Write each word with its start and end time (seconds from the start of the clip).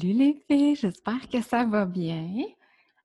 Salut 0.00 0.14
les 0.14 0.42
filles, 0.48 0.76
j'espère 0.76 1.28
que 1.28 1.42
ça 1.42 1.66
va 1.66 1.84
bien. 1.84 2.26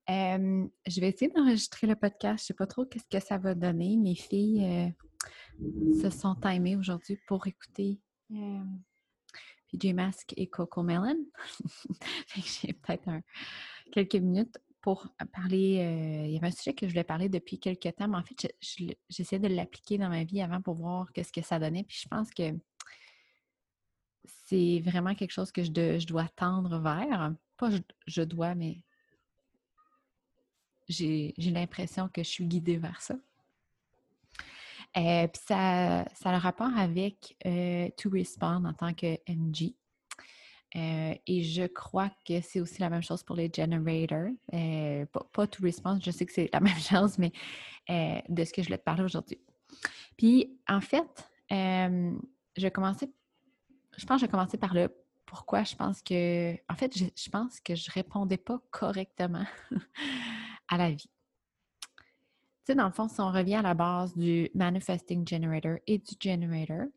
je 0.07 1.01
vais 1.01 1.09
essayer 1.09 1.29
d'enregistrer 1.29 1.87
le 1.87 1.95
podcast. 1.95 2.37
Je 2.37 2.43
ne 2.43 2.47
sais 2.47 2.53
pas 2.53 2.67
trop 2.67 2.85
qu'est-ce 2.85 3.09
que 3.09 3.19
ça 3.19 3.37
va 3.37 3.53
donner. 3.53 3.97
Mes 3.97 4.15
filles 4.15 4.63
euh, 4.63 6.01
se 6.01 6.09
sont 6.09 6.35
timées 6.35 6.77
aujourd'hui 6.77 7.17
pour 7.27 7.47
écouter 7.47 7.99
PJ 8.29 9.93
Mask 9.93 10.33
et 10.37 10.47
Coco 10.47 10.83
Melon. 10.83 11.17
J'ai 12.35 12.71
peut-être 12.71 13.09
quelques 13.91 14.15
minutes 14.15 14.57
pour 14.79 15.13
parler. 15.33 15.79
Euh, 15.79 16.27
il 16.27 16.31
y 16.31 16.37
avait 16.37 16.47
un 16.47 16.51
sujet 16.51 16.73
que 16.73 16.87
je 16.87 16.91
voulais 16.93 17.03
parler 17.03 17.27
depuis 17.27 17.59
quelques 17.59 17.93
temps, 17.93 18.07
mais 18.07 18.19
en 18.19 18.23
fait, 18.23 18.55
j'essaie 19.09 19.39
de 19.39 19.49
l'appliquer 19.49 19.97
dans 19.97 20.07
ma 20.07 20.23
vie 20.23 20.41
avant 20.41 20.61
pour 20.61 20.75
voir 20.75 21.11
qu'est-ce 21.11 21.33
que 21.33 21.41
ça 21.41 21.59
donnait. 21.59 21.83
Puis 21.83 22.03
je 22.03 22.07
pense 22.07 22.31
que 22.31 22.53
c'est 24.45 24.81
vraiment 24.83 25.15
quelque 25.15 25.31
chose 25.31 25.51
que 25.51 25.63
je, 25.63 26.05
dois 26.05 26.27
tendre 26.35 26.79
vers. 26.79 27.33
Pas 27.57 27.69
je, 28.07 28.21
dois, 28.21 28.55
mais 28.55 28.83
j'ai 30.87 31.33
l'impression 31.37 32.09
que 32.09 32.23
je 32.23 32.29
suis 32.29 32.45
guidée 32.45 32.77
vers 32.77 33.01
ça. 33.01 33.15
Euh, 34.97 35.27
puis 35.27 35.41
ça, 35.45 36.05
ça 36.13 36.29
a 36.29 36.31
le 36.31 36.37
rapport 36.37 36.71
avec 36.77 37.35
euh, 37.45 37.89
To 37.97 38.09
Respond 38.09 38.63
en 38.65 38.73
tant 38.73 38.93
que 38.93 39.17
MG. 39.27 39.73
Euh, 40.75 41.15
et 41.25 41.43
je 41.43 41.67
crois 41.67 42.09
que 42.25 42.41
c'est 42.41 42.59
aussi 42.59 42.81
la 42.81 42.89
même 42.89 43.03
chose 43.03 43.23
pour 43.23 43.35
les 43.35 43.51
generators. 43.53 44.31
pas, 45.33 45.47
To 45.47 45.63
Respond, 45.63 45.99
je 46.01 46.11
sais 46.11 46.25
que 46.25 46.33
c'est 46.33 46.49
la 46.51 46.59
même 46.61 46.79
chose, 46.79 47.17
mais 47.17 47.31
de 48.29 48.43
ce 48.43 48.53
que 48.53 48.61
je 48.61 48.67
voulais 48.67 48.77
te 48.77 48.83
parler 48.83 49.03
aujourd'hui. 49.03 49.39
Puis 50.17 50.57
en 50.67 50.81
fait, 50.81 51.29
je 51.49 52.61
vais 52.61 52.71
commencer 52.71 53.11
je 53.97 54.05
pense 54.05 54.17
que 54.17 54.21
je 54.21 54.25
vais 54.25 54.31
commencer 54.31 54.57
par 54.57 54.73
le 54.73 54.89
pourquoi 55.25 55.63
je 55.63 55.75
pense 55.75 56.01
que. 56.01 56.53
En 56.69 56.75
fait, 56.75 56.97
je, 56.97 57.29
pense 57.29 57.59
que 57.59 57.75
je 57.75 57.91
répondais 57.91 58.37
pas 58.37 58.59
correctement 58.71 59.45
à 60.69 60.77
la 60.77 60.91
vie. 60.91 61.09
Tu 61.97 62.71
sais, 62.71 62.75
dans 62.75 62.85
le 62.85 62.91
fond, 62.91 63.07
si 63.07 63.19
on 63.21 63.31
revient 63.31 63.55
à 63.55 63.61
la 63.61 63.73
base 63.73 64.15
du 64.15 64.49
manifesting 64.55 65.27
generator 65.27 65.77
et 65.87 65.97
du 65.97 66.15
generator, 66.19 66.87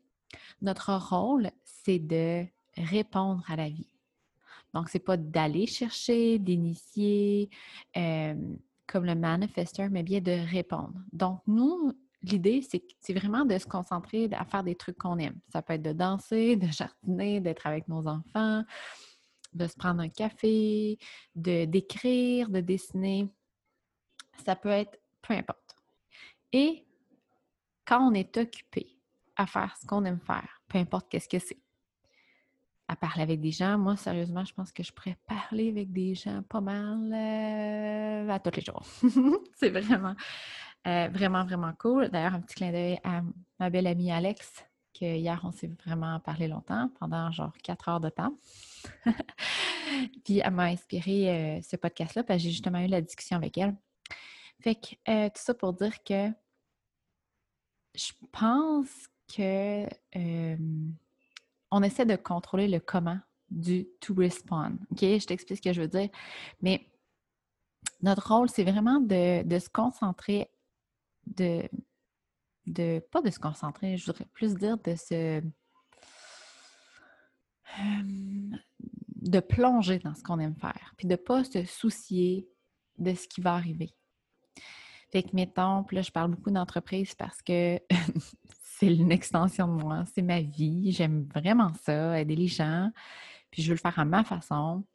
notre 0.61 0.93
rôle, 0.95 1.51
c'est 1.63 1.99
de 1.99 2.45
répondre 2.77 3.43
à 3.47 3.55
la 3.55 3.69
vie. 3.69 3.89
Donc, 4.73 4.89
c'est 4.89 4.99
pas 4.99 5.17
d'aller 5.17 5.65
chercher, 5.65 6.37
d'initier, 6.37 7.49
euh, 7.97 8.35
comme 8.87 9.05
le 9.05 9.15
manifesteur, 9.15 9.89
mais 9.89 10.03
bien 10.03 10.21
de 10.21 10.49
répondre. 10.49 10.93
Donc, 11.11 11.41
nous, 11.47 11.93
l'idée, 12.23 12.61
c'est 12.61 13.13
vraiment 13.13 13.45
de 13.45 13.57
se 13.57 13.65
concentrer 13.65 14.29
à 14.33 14.45
faire 14.45 14.63
des 14.63 14.75
trucs 14.75 14.97
qu'on 14.97 15.17
aime. 15.17 15.39
Ça 15.51 15.61
peut 15.61 15.73
être 15.73 15.81
de 15.81 15.93
danser, 15.93 16.55
de 16.55 16.67
jardiner, 16.71 17.39
d'être 17.39 17.65
avec 17.65 17.87
nos 17.87 18.07
enfants, 18.07 18.63
de 19.53 19.67
se 19.67 19.75
prendre 19.75 20.01
un 20.01 20.09
café, 20.09 20.97
de 21.35 21.65
d'écrire, 21.65 22.49
de 22.49 22.59
dessiner. 22.59 23.27
Ça 24.45 24.55
peut 24.55 24.69
être 24.69 24.99
peu 25.21 25.33
importe. 25.33 25.75
Et 26.51 26.85
quand 27.85 28.07
on 28.07 28.13
est 28.13 28.37
occupé 28.37 28.97
à 29.35 29.45
faire 29.45 29.75
ce 29.77 29.85
qu'on 29.85 30.05
aime 30.05 30.19
faire, 30.19 30.61
peu 30.67 30.77
importe 30.77 31.09
qu'est-ce 31.09 31.29
que 31.29 31.39
c'est, 31.39 31.59
à 32.87 32.95
parler 32.95 33.21
avec 33.21 33.39
des 33.39 33.51
gens, 33.51 33.77
moi, 33.77 33.95
sérieusement, 33.95 34.43
je 34.43 34.53
pense 34.53 34.71
que 34.71 34.81
je 34.81 34.91
pourrais 34.91 35.17
parler 35.27 35.69
avec 35.69 35.93
des 35.93 36.15
gens 36.15 36.41
pas 36.49 36.59
mal 36.59 37.13
euh, 37.13 38.29
à 38.29 38.39
tous 38.39 38.55
les 38.55 38.63
jours. 38.63 38.83
c'est 39.55 39.69
vraiment 39.69 40.15
euh, 40.87 41.09
vraiment, 41.09 41.43
vraiment 41.43 41.73
cool. 41.77 42.09
D'ailleurs, 42.09 42.33
un 42.33 42.41
petit 42.41 42.55
clin 42.55 42.71
d'œil 42.71 42.99
à 43.03 43.21
ma 43.59 43.69
belle 43.69 43.87
amie 43.87 44.11
Alex, 44.11 44.65
que 44.93 45.05
hier, 45.05 45.39
on 45.43 45.51
s'est 45.51 45.71
vraiment 45.85 46.19
parlé 46.19 46.47
longtemps, 46.47 46.89
pendant 46.99 47.31
genre 47.31 47.53
quatre 47.63 47.89
heures 47.89 47.99
de 47.99 48.09
temps. 48.09 48.37
Puis 50.23 50.39
elle 50.39 50.53
m'a 50.53 50.65
inspiré 50.65 51.29
euh, 51.29 51.61
ce 51.61 51.75
podcast-là, 51.75 52.23
parce 52.23 52.37
que 52.37 52.43
j'ai 52.43 52.51
justement 52.51 52.79
eu 52.79 52.87
la 52.87 53.01
discussion 53.01 53.37
avec 53.37 53.57
elle. 53.57 53.75
Fait 54.61 54.75
que 54.75 54.95
euh, 55.09 55.29
tout 55.29 55.41
ça 55.41 55.53
pour 55.53 55.73
dire 55.73 56.03
que 56.03 56.29
je 57.95 58.11
pense 58.31 58.89
que 59.35 59.85
on 61.71 61.83
essaie 61.83 62.05
de 62.05 62.15
contrôler 62.15 62.67
le 62.67 62.79
comment 62.79 63.19
du 63.49 63.87
to 63.99 64.13
respond. 64.13 64.77
OK? 64.91 65.01
Je 65.01 65.25
t'explique 65.25 65.57
ce 65.57 65.61
que 65.61 65.73
je 65.73 65.81
veux 65.81 65.87
dire. 65.87 66.09
Mais 66.61 66.87
notre 68.01 68.33
rôle, 68.33 68.49
c'est 68.49 68.63
vraiment 68.63 68.99
de, 68.99 69.43
de, 69.43 69.59
se 69.59 69.69
concentrer 69.69 70.49
de, 71.35 71.69
de, 72.65 72.99
pas 73.11 73.21
de 73.21 73.29
se 73.29 73.39
concentrer, 73.39 73.97
je 73.97 74.05
voudrais 74.05 74.25
plus 74.33 74.55
dire 74.55 74.77
de 74.77 74.95
se, 74.95 75.41
de 79.15 79.39
plonger 79.39 79.99
dans 79.99 80.15
ce 80.15 80.23
qu'on 80.23 80.39
aime 80.39 80.55
faire, 80.55 80.93
puis 80.97 81.07
de 81.07 81.15
pas 81.15 81.43
se 81.43 81.63
soucier 81.65 82.47
de 82.97 83.13
ce 83.13 83.27
qui 83.27 83.41
va 83.41 83.55
arriver. 83.55 83.93
Fait 85.11 85.23
que, 85.23 85.29
mettons, 85.33 85.85
là, 85.91 86.01
je 86.01 86.11
parle 86.11 86.31
beaucoup 86.31 86.51
d'entreprise 86.51 87.15
parce 87.15 87.41
que 87.41 87.79
c'est 88.63 88.93
une 88.93 89.11
extension 89.11 89.67
de 89.67 89.81
moi, 89.81 90.03
c'est 90.13 90.21
ma 90.21 90.41
vie, 90.41 90.91
j'aime 90.91 91.27
vraiment 91.33 91.73
ça, 91.83 92.19
aider 92.19 92.35
les 92.35 92.47
gens, 92.47 92.91
puis 93.49 93.63
je 93.63 93.69
veux 93.69 93.75
le 93.75 93.79
faire 93.79 93.97
à 93.97 94.05
ma 94.05 94.23
façon. 94.23 94.85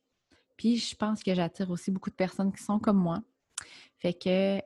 Puis 0.57 0.79
je 0.79 0.95
pense 0.95 1.23
que 1.23 1.35
j'attire 1.35 1.71
aussi 1.71 1.91
beaucoup 1.91 2.11
de 2.11 2.15
personnes 2.15 2.53
qui 2.53 2.63
sont 2.63 2.79
comme 2.79 2.99
moi. 2.99 3.23
Fait 3.99 4.15
que 4.15 4.61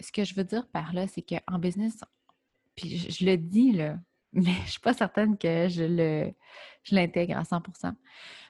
ce 0.00 0.12
que 0.12 0.24
je 0.24 0.34
veux 0.34 0.44
dire 0.44 0.66
par 0.68 0.92
là, 0.92 1.06
c'est 1.06 1.22
qu'en 1.22 1.58
business, 1.58 2.02
puis 2.74 2.98
je, 2.98 3.24
le 3.24 3.36
dis 3.36 3.72
là, 3.72 3.98
mais 4.32 4.52
je 4.52 4.60
ne 4.60 4.66
suis 4.66 4.80
pas 4.80 4.94
certaine 4.94 5.36
que 5.36 5.68
je 5.68 6.30
je 6.82 6.94
l'intègre 6.94 7.36
à 7.36 7.42
100% 7.42 7.94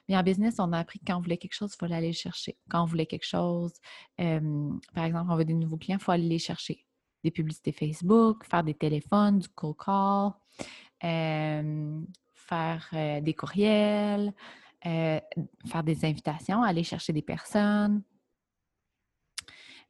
Mais 0.07 0.15
en 0.15 0.23
business, 0.23 0.55
on 0.59 0.71
a 0.71 0.79
appris 0.79 0.99
que 0.99 1.05
quand 1.05 1.17
on 1.17 1.21
voulait 1.21 1.37
quelque 1.37 1.53
chose, 1.53 1.73
il 1.73 1.77
fallait 1.77 1.95
aller 1.95 2.07
le 2.07 2.13
chercher. 2.13 2.57
Quand 2.69 2.81
on 2.81 2.85
voulait 2.85 3.05
quelque 3.05 3.25
chose, 3.25 3.73
par 4.17 5.03
exemple, 5.03 5.29
on 5.29 5.35
veut 5.35 5.45
des 5.45 5.53
nouveaux 5.53 5.77
clients, 5.77 5.97
il 5.99 6.03
faut 6.03 6.11
aller 6.11 6.29
les 6.29 6.39
chercher. 6.39 6.85
Des 7.23 7.31
publicités 7.31 7.71
Facebook, 7.71 8.45
faire 8.45 8.63
des 8.63 8.73
téléphones, 8.73 9.39
du 9.39 9.49
cold 9.49 9.75
call, 9.77 10.31
faire 12.51 12.89
euh, 12.93 13.21
des 13.21 13.33
courriels, 13.33 14.33
euh, 14.85 15.19
faire 15.67 15.83
des 15.83 16.05
invitations, 16.05 16.63
aller 16.63 16.83
chercher 16.83 17.13
des 17.13 17.21
personnes, 17.21 18.01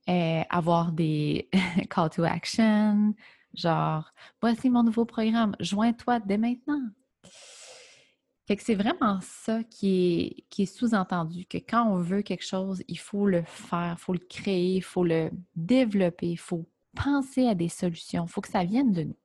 avoir 0.08 0.92
des 0.92 1.50
call 1.90 2.10
to 2.10 2.24
action, 2.24 3.14
genre 3.54 4.12
voici 4.42 4.70
mon 4.70 4.84
nouveau 4.84 5.06
programme, 5.06 5.56
joins-toi 5.60 6.20
dès 6.20 6.38
maintenant. 6.38 6.90
Fait 8.48 8.58
que 8.58 8.64
c'est 8.64 8.76
vraiment 8.76 9.20
ça 9.22 9.64
qui 9.64 10.20
est, 10.20 10.44
qui 10.50 10.64
est 10.64 10.66
sous-entendu, 10.66 11.46
que 11.46 11.58
quand 11.58 11.88
on 11.88 11.98
veut 11.98 12.22
quelque 12.22 12.46
chose, 12.46 12.84
il 12.88 13.00
faut 13.00 13.26
le 13.28 13.44
faire, 13.44 13.96
il 13.98 14.02
faut 14.02 14.14
le 14.14 14.20
créer, 14.20 14.76
il 14.76 14.84
faut 14.84 15.06
le 15.06 15.32
développer, 15.56 16.32
il 16.32 16.40
faut 16.40 16.68
penser 16.96 17.48
à 17.48 17.56
des 17.56 17.70
solutions, 17.70 18.26
il 18.26 18.30
faut 18.30 18.42
que 18.42 18.50
ça 18.50 18.64
vienne 18.64 18.92
de 18.92 19.04
nous. 19.04 19.18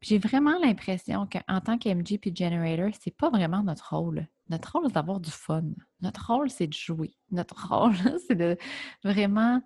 J'ai 0.00 0.18
vraiment 0.18 0.58
l'impression 0.58 1.26
qu'en 1.26 1.60
tant 1.60 1.78
qu'MG 1.78 2.18
puis 2.20 2.34
Generator, 2.34 2.90
c'est 3.00 3.16
pas 3.16 3.30
vraiment 3.30 3.62
notre 3.62 3.96
rôle. 3.96 4.26
Notre 4.48 4.72
rôle, 4.72 4.86
c'est 4.86 4.94
d'avoir 4.94 5.20
du 5.20 5.30
fun. 5.30 5.62
Notre 6.00 6.32
rôle, 6.32 6.50
c'est 6.50 6.66
de 6.66 6.72
jouer. 6.72 7.14
Notre 7.30 7.68
rôle, 7.74 7.94
c'est 8.26 8.34
de 8.34 8.56
vraiment 9.04 9.60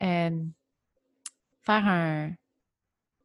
faire 0.00 1.86
un. 1.86 2.30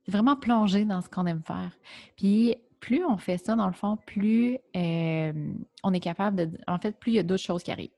vraiment 0.08 0.36
plonger 0.36 0.86
dans 0.86 1.02
ce 1.02 1.10
qu'on 1.10 1.26
aime 1.26 1.44
faire. 1.44 1.72
Puis, 2.16 2.56
plus 2.80 3.04
on 3.06 3.18
fait 3.18 3.38
ça, 3.38 3.56
dans 3.56 3.68
le 3.68 3.74
fond, 3.74 3.98
plus 3.98 4.58
on 4.76 5.94
est 5.94 6.00
capable 6.00 6.38
de. 6.38 6.58
En 6.68 6.80
fait, 6.80 6.98
plus 7.00 7.12
il 7.14 7.16
y 7.16 7.20
a 7.20 7.24
d'autres 7.24 7.44
choses 7.44 7.64
qui 7.64 7.72
arrivent. 7.72 7.90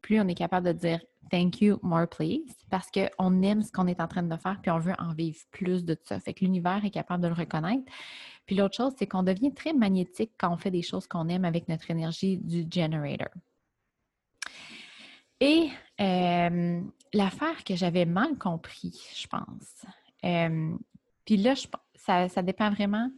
Plus 0.00 0.20
on 0.20 0.28
est 0.28 0.34
capable 0.34 0.66
de 0.66 0.72
dire 0.72 1.00
thank 1.30 1.60
you, 1.60 1.78
more 1.82 2.06
please, 2.06 2.54
parce 2.70 2.88
qu'on 2.90 3.42
aime 3.42 3.62
ce 3.62 3.72
qu'on 3.72 3.86
est 3.86 4.00
en 4.00 4.08
train 4.08 4.22
de 4.22 4.36
faire, 4.36 4.58
puis 4.60 4.70
on 4.70 4.78
veut 4.78 4.94
en 4.98 5.12
vivre 5.12 5.38
plus 5.50 5.84
de 5.84 5.96
ça. 6.04 6.20
Fait 6.20 6.34
que 6.34 6.44
l'univers 6.44 6.84
est 6.84 6.90
capable 6.90 7.22
de 7.22 7.28
le 7.28 7.34
reconnaître. 7.34 7.84
Puis 8.46 8.56
l'autre 8.56 8.76
chose, 8.76 8.92
c'est 8.98 9.06
qu'on 9.06 9.22
devient 9.22 9.54
très 9.54 9.72
magnétique 9.72 10.32
quand 10.38 10.52
on 10.52 10.56
fait 10.56 10.70
des 10.70 10.82
choses 10.82 11.06
qu'on 11.06 11.28
aime 11.28 11.44
avec 11.44 11.68
notre 11.68 11.90
énergie 11.90 12.38
du 12.38 12.66
generator. 12.70 13.28
Et 15.40 15.70
euh, 16.00 16.80
l'affaire 17.12 17.64
que 17.64 17.74
j'avais 17.74 18.04
mal 18.04 18.38
compris, 18.38 19.00
je 19.16 19.26
pense, 19.26 19.86
euh, 20.24 20.76
puis 21.24 21.36
là, 21.36 21.54
ça, 21.94 22.28
ça, 22.28 22.42
dépend 22.42 22.70
vraiment 22.70 23.10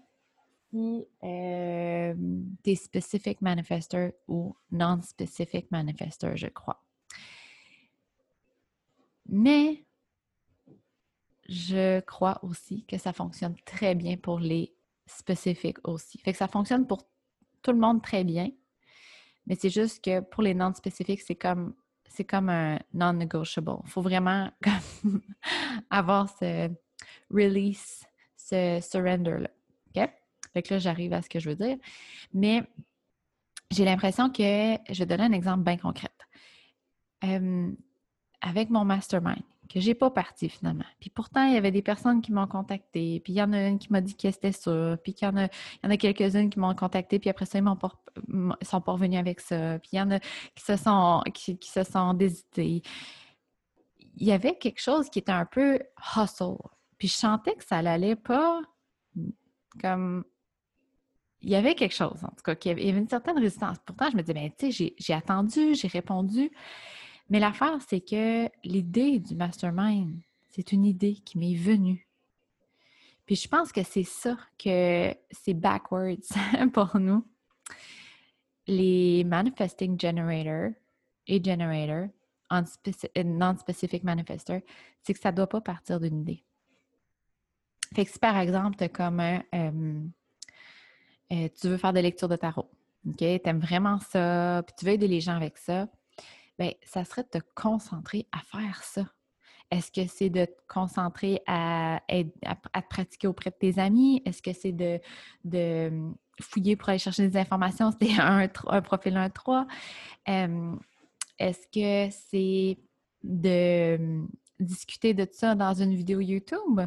si 0.70 1.04
euh, 1.22 2.14
tu 2.62 2.76
specific 2.76 3.40
manifester 3.40 4.12
ou 4.26 4.56
non-specific 4.70 5.70
manifester, 5.70 6.36
je 6.36 6.46
crois. 6.48 6.82
Mais 9.26 9.84
je 11.48 12.00
crois 12.00 12.38
aussi 12.42 12.84
que 12.86 12.98
ça 12.98 13.12
fonctionne 13.12 13.56
très 13.64 13.94
bien 13.94 14.16
pour 14.16 14.38
les 14.38 14.74
spécifiques 15.06 15.86
aussi. 15.86 16.18
Fait 16.18 16.32
que 16.32 16.38
ça 16.38 16.48
fonctionne 16.48 16.86
pour 16.86 17.06
tout 17.62 17.72
le 17.72 17.78
monde 17.78 18.02
très 18.02 18.24
bien. 18.24 18.50
Mais 19.46 19.54
c'est 19.54 19.70
juste 19.70 20.02
que 20.02 20.20
pour 20.20 20.42
les 20.42 20.54
non-spécifiques, 20.54 21.20
c'est 21.20 21.34
comme 21.34 21.74
c'est 22.08 22.24
comme 22.24 22.48
un 22.48 22.78
non-negotiable. 22.92 23.72
Il 23.84 23.90
faut 23.90 24.02
vraiment 24.02 24.50
avoir 25.90 26.28
ce 26.38 26.70
release, 27.28 28.04
ce 28.36 28.78
surrender-là. 28.80 29.50
OK? 29.96 30.10
Que 30.62 30.74
là, 30.74 30.78
j'arrive 30.78 31.12
à 31.12 31.22
ce 31.22 31.28
que 31.28 31.40
je 31.40 31.50
veux 31.50 31.56
dire. 31.56 31.76
Mais 32.32 32.62
j'ai 33.72 33.84
l'impression 33.84 34.30
que, 34.30 34.76
je 34.88 34.98
vais 35.00 35.06
donner 35.06 35.24
un 35.24 35.32
exemple 35.32 35.64
bien 35.64 35.76
concret. 35.76 36.10
Avec 38.44 38.68
mon 38.68 38.84
mastermind, 38.84 39.42
que 39.72 39.80
j'ai 39.80 39.94
pas 39.94 40.10
parti 40.10 40.48
finalement. 40.50 40.84
Puis 41.00 41.08
pourtant, 41.08 41.46
il 41.46 41.54
y 41.54 41.56
avait 41.56 41.70
des 41.70 41.82
personnes 41.82 42.20
qui 42.20 42.30
m'ont 42.30 42.46
contacté, 42.46 43.20
puis 43.20 43.32
il 43.32 43.36
y 43.36 43.42
en 43.42 43.52
a 43.52 43.66
une 43.66 43.78
qui 43.78 43.90
m'a 43.90 44.02
dit 44.02 44.14
que 44.14 44.30
c'était 44.30 44.52
ça, 44.52 44.96
puis 45.02 45.14
il 45.18 45.24
y 45.24 45.26
en 45.26 45.36
a, 45.36 45.44
y 45.44 45.86
en 45.86 45.90
a 45.90 45.96
quelques-unes 45.96 46.50
qui 46.50 46.58
m'ont 46.58 46.74
contacté, 46.74 47.18
puis 47.18 47.30
après 47.30 47.46
ça, 47.46 47.58
ils 47.58 47.64
m'ont 47.64 47.78
sont 48.62 48.80
pas 48.80 48.92
revenus 48.92 49.18
avec 49.18 49.40
ça, 49.40 49.78
puis 49.78 49.90
il 49.94 49.96
y 49.96 50.00
en 50.00 50.10
a 50.10 50.20
qui 50.20 50.62
se 50.64 50.76
sont, 50.76 51.22
qui, 51.32 51.58
se. 51.62 51.80
Il 54.16 54.28
y 54.28 54.30
avait 54.30 54.56
quelque 54.56 54.80
chose 54.80 55.08
qui 55.10 55.18
était 55.18 55.32
un 55.32 55.46
peu 55.46 55.80
hustle. 56.16 56.58
Puis 56.98 57.08
je 57.08 57.14
sentais 57.14 57.56
que 57.56 57.64
ça 57.64 57.82
n'allait 57.82 58.14
pas 58.14 58.60
comme 59.80 60.24
il 61.40 61.50
y 61.50 61.56
avait 61.56 61.74
quelque 61.74 61.94
chose, 61.94 62.22
en 62.22 62.28
tout 62.28 62.42
cas, 62.44 62.54
qu'il 62.54 62.78
y 62.78 62.90
avait 62.90 62.98
une 62.98 63.08
certaine 63.08 63.38
résistance. 63.38 63.76
Pourtant, 63.84 64.08
je 64.10 64.16
me 64.16 64.22
disais, 64.22 64.32
ben, 64.32 64.50
tu 64.56 64.72
sais, 64.72 64.94
j'ai 64.96 65.12
attendu, 65.12 65.74
j'ai 65.74 65.88
répondu. 65.88 66.50
Mais 67.30 67.40
l'affaire, 67.40 67.78
c'est 67.88 68.00
que 68.00 68.48
l'idée 68.64 69.18
du 69.18 69.34
mastermind, 69.34 70.20
c'est 70.50 70.72
une 70.72 70.84
idée 70.84 71.14
qui 71.14 71.38
m'est 71.38 71.54
venue. 71.54 72.08
Puis 73.26 73.36
je 73.36 73.48
pense 73.48 73.72
que 73.72 73.82
c'est 73.82 74.04
ça 74.04 74.36
que 74.58 75.14
c'est 75.30 75.54
backwards 75.54 76.16
pour 76.72 76.98
nous. 76.98 77.24
Les 78.66 79.24
manifesting 79.24 79.98
generators 79.98 80.72
et 81.26 81.42
generators, 81.42 82.08
non-specific 82.50 84.04
manifester, 84.04 84.64
c'est 85.02 85.14
que 85.14 85.20
ça 85.20 85.32
ne 85.32 85.36
doit 85.36 85.48
pas 85.48 85.60
partir 85.60 86.00
d'une 86.00 86.20
idée. 86.20 86.44
Fait 87.94 88.04
que 88.04 88.10
si 88.10 88.18
par 88.18 88.36
exemple, 88.36 88.76
tu 88.76 88.88
comme 88.88 89.20
euh, 89.20 89.38
euh, 91.32 91.48
tu 91.60 91.68
veux 91.68 91.76
faire 91.76 91.92
des 91.92 92.02
lectures 92.02 92.28
de 92.28 92.36
tarot, 92.36 92.70
OK? 93.06 93.16
Tu 93.16 93.40
aimes 93.44 93.60
vraiment 93.60 93.98
ça, 94.00 94.62
puis 94.66 94.74
tu 94.78 94.84
veux 94.84 94.92
aider 94.92 95.08
les 95.08 95.20
gens 95.20 95.36
avec 95.36 95.58
ça, 95.58 95.88
bien, 96.58 96.72
ça 96.84 97.04
serait 97.04 97.22
de 97.22 97.38
te 97.38 97.44
concentrer 97.54 98.26
à 98.32 98.40
faire 98.40 98.82
ça. 98.82 99.04
Est-ce 99.70 99.90
que 99.90 100.06
c'est 100.06 100.30
de 100.30 100.44
te 100.44 100.60
concentrer 100.68 101.40
à, 101.46 101.96
à, 102.42 102.82
te 102.82 102.88
pratiquer 102.88 103.26
auprès 103.26 103.50
de 103.50 103.56
tes 103.56 103.80
amis? 103.80 104.22
Est-ce 104.24 104.42
que 104.42 104.52
c'est 104.52 104.72
de, 104.72 105.00
de, 105.44 105.88
hum, 105.88 106.16
fouiller 106.40 106.76
pour 106.76 106.90
aller 106.90 106.98
chercher 106.98 107.28
des 107.28 107.38
informations? 107.38 107.90
C'est 108.00 108.20
un, 108.20 108.48
un, 108.66 108.82
profil 108.82 109.14
1-3. 109.14 109.66
Est-ce 111.38 111.66
que 111.66 112.14
c'est 112.14 112.78
de 113.22 113.96
hum, 113.98 114.28
discuter 114.60 115.14
de 115.14 115.26
ça 115.32 115.54
dans 115.54 115.74
une 115.74 115.94
vidéo 115.94 116.20
YouTube? 116.20 116.80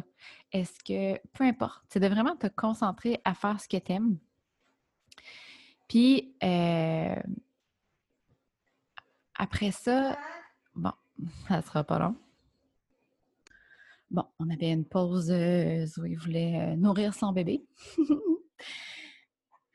Est-ce 0.52 0.82
que, 0.82 1.20
peu 1.32 1.44
importe, 1.44 1.82
c'est 1.88 2.00
de 2.00 2.08
vraiment 2.08 2.36
te 2.36 2.46
concentrer 2.46 3.20
à 3.24 3.34
faire 3.34 3.60
ce 3.60 3.68
que 3.68 3.76
tu 3.76 3.92
aimes. 3.92 4.18
Puis, 5.88 6.34
euh, 6.42 7.16
après 9.38 9.70
ça, 9.70 10.18
bon, 10.74 10.92
ça 11.48 11.62
sera 11.62 11.84
pas 11.84 11.98
long. 11.98 12.16
Bon, 14.10 14.24
on 14.38 14.48
avait 14.50 14.72
une 14.72 14.84
pause 14.84 15.30
euh, 15.30 15.86
Zoé 15.86 16.14
voulait 16.16 16.60
euh, 16.60 16.76
nourrir 16.76 17.14
son 17.14 17.32
bébé. 17.32 17.62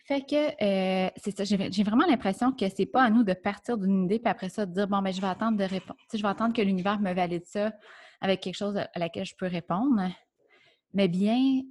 fait 0.06 0.22
que 0.22 1.06
euh, 1.06 1.10
c'est 1.18 1.38
ça, 1.38 1.44
j'ai 1.44 1.84
vraiment 1.84 2.06
l'impression 2.06 2.52
que 2.52 2.66
c'est 2.76 2.88
pas 2.88 3.04
à 3.04 3.10
nous 3.10 3.24
de 3.24 3.34
partir 3.34 3.78
d'une 3.78 4.06
idée 4.06 4.20
puis 4.20 4.30
après 4.30 4.50
ça 4.50 4.66
de 4.66 4.74
dire 4.74 4.88
bon 4.88 5.02
ben 5.02 5.14
je 5.14 5.22
vais 5.22 5.28
attendre 5.28 5.58
de 5.58 5.64
répondre. 5.64 6.00
je 6.12 6.22
vais 6.22 6.28
attendre 6.28 6.54
que 6.54 6.62
l'univers 6.62 7.00
me 7.00 7.14
valide 7.14 7.46
ça 7.46 7.72
avec 8.22 8.42
quelque 8.42 8.56
chose 8.56 8.76
à 8.76 8.90
laquelle 8.98 9.26
je 9.26 9.36
peux 9.36 9.48
répondre. 9.48 10.02
Mais 10.94 11.08
bien 11.08 11.62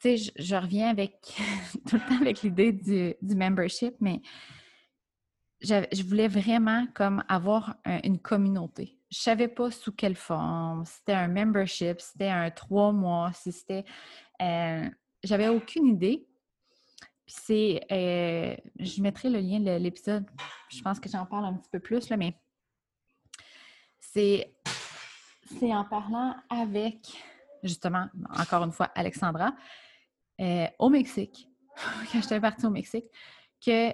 tu 0.00 0.16
sais, 0.16 0.32
je, 0.36 0.54
reviens 0.54 0.88
avec 0.88 1.12
tout 1.88 1.96
le 1.96 2.08
temps 2.08 2.20
avec 2.20 2.42
l'idée 2.42 2.72
du, 2.72 3.34
membership, 3.34 3.94
mais 4.00 4.20
je 5.60 6.02
voulais 6.04 6.28
vraiment 6.28 6.86
comme 6.94 7.24
avoir 7.28 7.76
une 8.04 8.18
communauté. 8.18 8.98
Je 9.10 9.18
savais 9.18 9.48
pas 9.48 9.70
sous 9.70 9.92
quelle 9.92 10.16
forme, 10.16 10.84
c'était 10.84 11.14
un 11.14 11.28
membership, 11.28 12.00
c'était 12.00 12.28
un 12.28 12.50
trois 12.50 12.92
mois, 12.92 13.32
si 13.32 13.52
c'était... 13.52 13.84
Euh, 14.42 14.88
j'avais 15.24 15.48
aucune 15.48 15.86
idée. 15.86 16.28
Puis 17.26 17.34
c'est... 17.38 17.80
Euh, 17.90 18.54
je 18.78 19.00
mettrai 19.00 19.30
le 19.30 19.40
lien 19.40 19.60
de 19.60 19.82
l'épisode, 19.82 20.26
je 20.68 20.82
pense 20.82 21.00
que 21.00 21.08
j'en 21.08 21.24
parle 21.24 21.46
un 21.46 21.54
petit 21.54 21.70
peu 21.70 21.80
plus, 21.80 22.08
là, 22.10 22.16
mais 22.16 22.34
c'est... 23.98 24.54
C'est 25.58 25.74
en 25.74 25.84
parlant 25.84 26.36
avec, 26.50 26.98
justement, 27.62 28.08
encore 28.38 28.62
une 28.62 28.72
fois, 28.72 28.90
Alexandra, 28.94 29.54
euh, 30.40 30.66
au 30.78 30.88
Mexique, 30.88 31.48
quand 32.12 32.20
j'étais 32.20 32.40
partie 32.40 32.66
au 32.66 32.70
Mexique, 32.70 33.06
que 33.64 33.92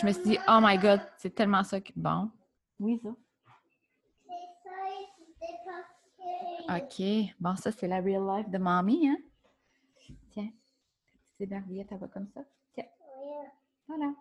je 0.00 0.06
me 0.06 0.12
suis 0.12 0.22
dit, 0.22 0.38
oh 0.48 0.58
my 0.60 0.78
God, 0.78 1.00
c'est 1.16 1.34
tellement 1.34 1.62
ça 1.62 1.80
que. 1.80 1.92
Bon. 1.96 2.30
Oui, 2.78 3.00
ça. 3.02 3.10
OK. 6.68 7.02
Bon, 7.38 7.54
ça, 7.56 7.70
c'est 7.70 7.86
la 7.86 8.00
real 8.00 8.26
life 8.26 8.50
de 8.50 8.58
mamie, 8.58 9.08
hein? 9.08 9.16
Tiens. 10.30 10.50
C'est 11.38 11.46
barbillette, 11.46 11.88
elle 11.90 11.98
va 11.98 12.08
comme 12.08 12.26
ça. 12.28 12.40
Tiens. 12.74 12.86
Voilà. 13.86 14.12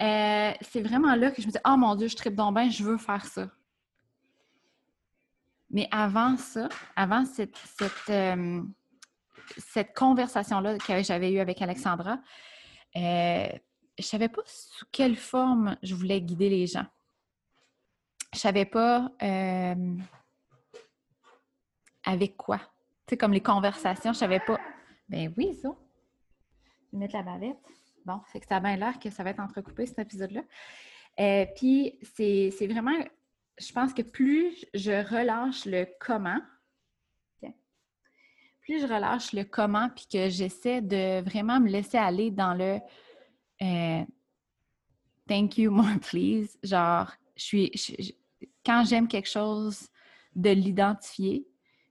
Euh, 0.00 0.54
c'est 0.62 0.82
vraiment 0.82 1.14
là 1.14 1.30
que 1.30 1.42
je 1.42 1.46
me 1.46 1.52
dis, 1.52 1.58
oh 1.64 1.76
mon 1.76 1.94
Dieu, 1.94 2.08
je 2.08 2.16
tripe 2.16 2.34
donc 2.34 2.54
bien, 2.54 2.70
je 2.70 2.82
veux 2.84 2.98
faire 2.98 3.24
ça. 3.24 3.50
Mais 5.70 5.88
avant 5.90 6.36
ça, 6.36 6.68
avant 6.94 7.24
cette, 7.24 7.56
cette, 7.56 8.10
euh, 8.10 8.62
cette 9.56 9.94
conversation-là 9.94 10.78
que 10.78 11.02
j'avais 11.02 11.32
eue 11.32 11.38
avec 11.38 11.62
Alexandra, 11.62 12.18
euh, 12.96 13.48
je 13.98 14.02
ne 14.02 14.06
savais 14.06 14.28
pas 14.28 14.42
sous 14.44 14.84
quelle 14.92 15.16
forme 15.16 15.76
je 15.82 15.94
voulais 15.94 16.20
guider 16.20 16.48
les 16.48 16.66
gens. 16.66 16.86
Je 18.32 18.38
ne 18.38 18.40
savais 18.40 18.64
pas 18.64 19.10
euh, 19.22 19.96
avec 22.04 22.36
quoi. 22.36 22.58
Tu 22.58 22.64
sais, 23.10 23.16
comme 23.16 23.32
les 23.32 23.42
conversations, 23.42 24.12
je 24.12 24.18
ne 24.18 24.20
savais 24.20 24.40
pas. 24.40 24.58
Ben 25.08 25.32
oui, 25.36 25.54
ça. 25.54 25.70
Je 26.92 26.92
vais 26.92 26.98
mettre 26.98 27.16
la 27.16 27.22
bavette. 27.22 27.56
Bon, 28.04 28.20
c'est 28.30 28.40
que 28.40 28.46
ça 28.46 28.56
a 28.56 28.60
bien 28.60 28.76
l'air 28.76 28.98
que 28.98 29.10
ça 29.10 29.22
va 29.24 29.30
être 29.30 29.40
entrecoupé, 29.40 29.86
cet 29.86 29.98
épisode-là. 29.98 30.42
Euh, 31.18 31.46
puis, 31.56 31.98
c'est 32.02 32.66
vraiment, 32.68 32.96
je 33.58 33.72
pense 33.72 33.94
que 33.94 34.02
plus 34.02 34.64
je 34.74 34.92
relâche 34.92 35.64
le 35.64 35.86
comment, 35.98 36.40
plus 38.66 38.80
je 38.80 38.86
relâche 38.86 39.32
le 39.32 39.44
comment, 39.44 39.88
puis 39.94 40.06
que 40.10 40.28
j'essaie 40.28 40.82
de 40.82 41.22
vraiment 41.22 41.60
me 41.60 41.68
laisser 41.68 41.98
aller 41.98 42.30
dans 42.30 42.52
le 42.52 42.80
euh, 43.62 44.04
thank 45.28 45.56
you, 45.56 45.70
more 45.70 45.98
please. 46.00 46.58
Genre, 46.62 47.10
je 47.36 47.42
suis. 47.42 48.16
quand 48.64 48.84
j'aime 48.84 49.06
quelque 49.06 49.28
chose, 49.28 49.88
de 50.34 50.50
l'identifier, 50.50 51.46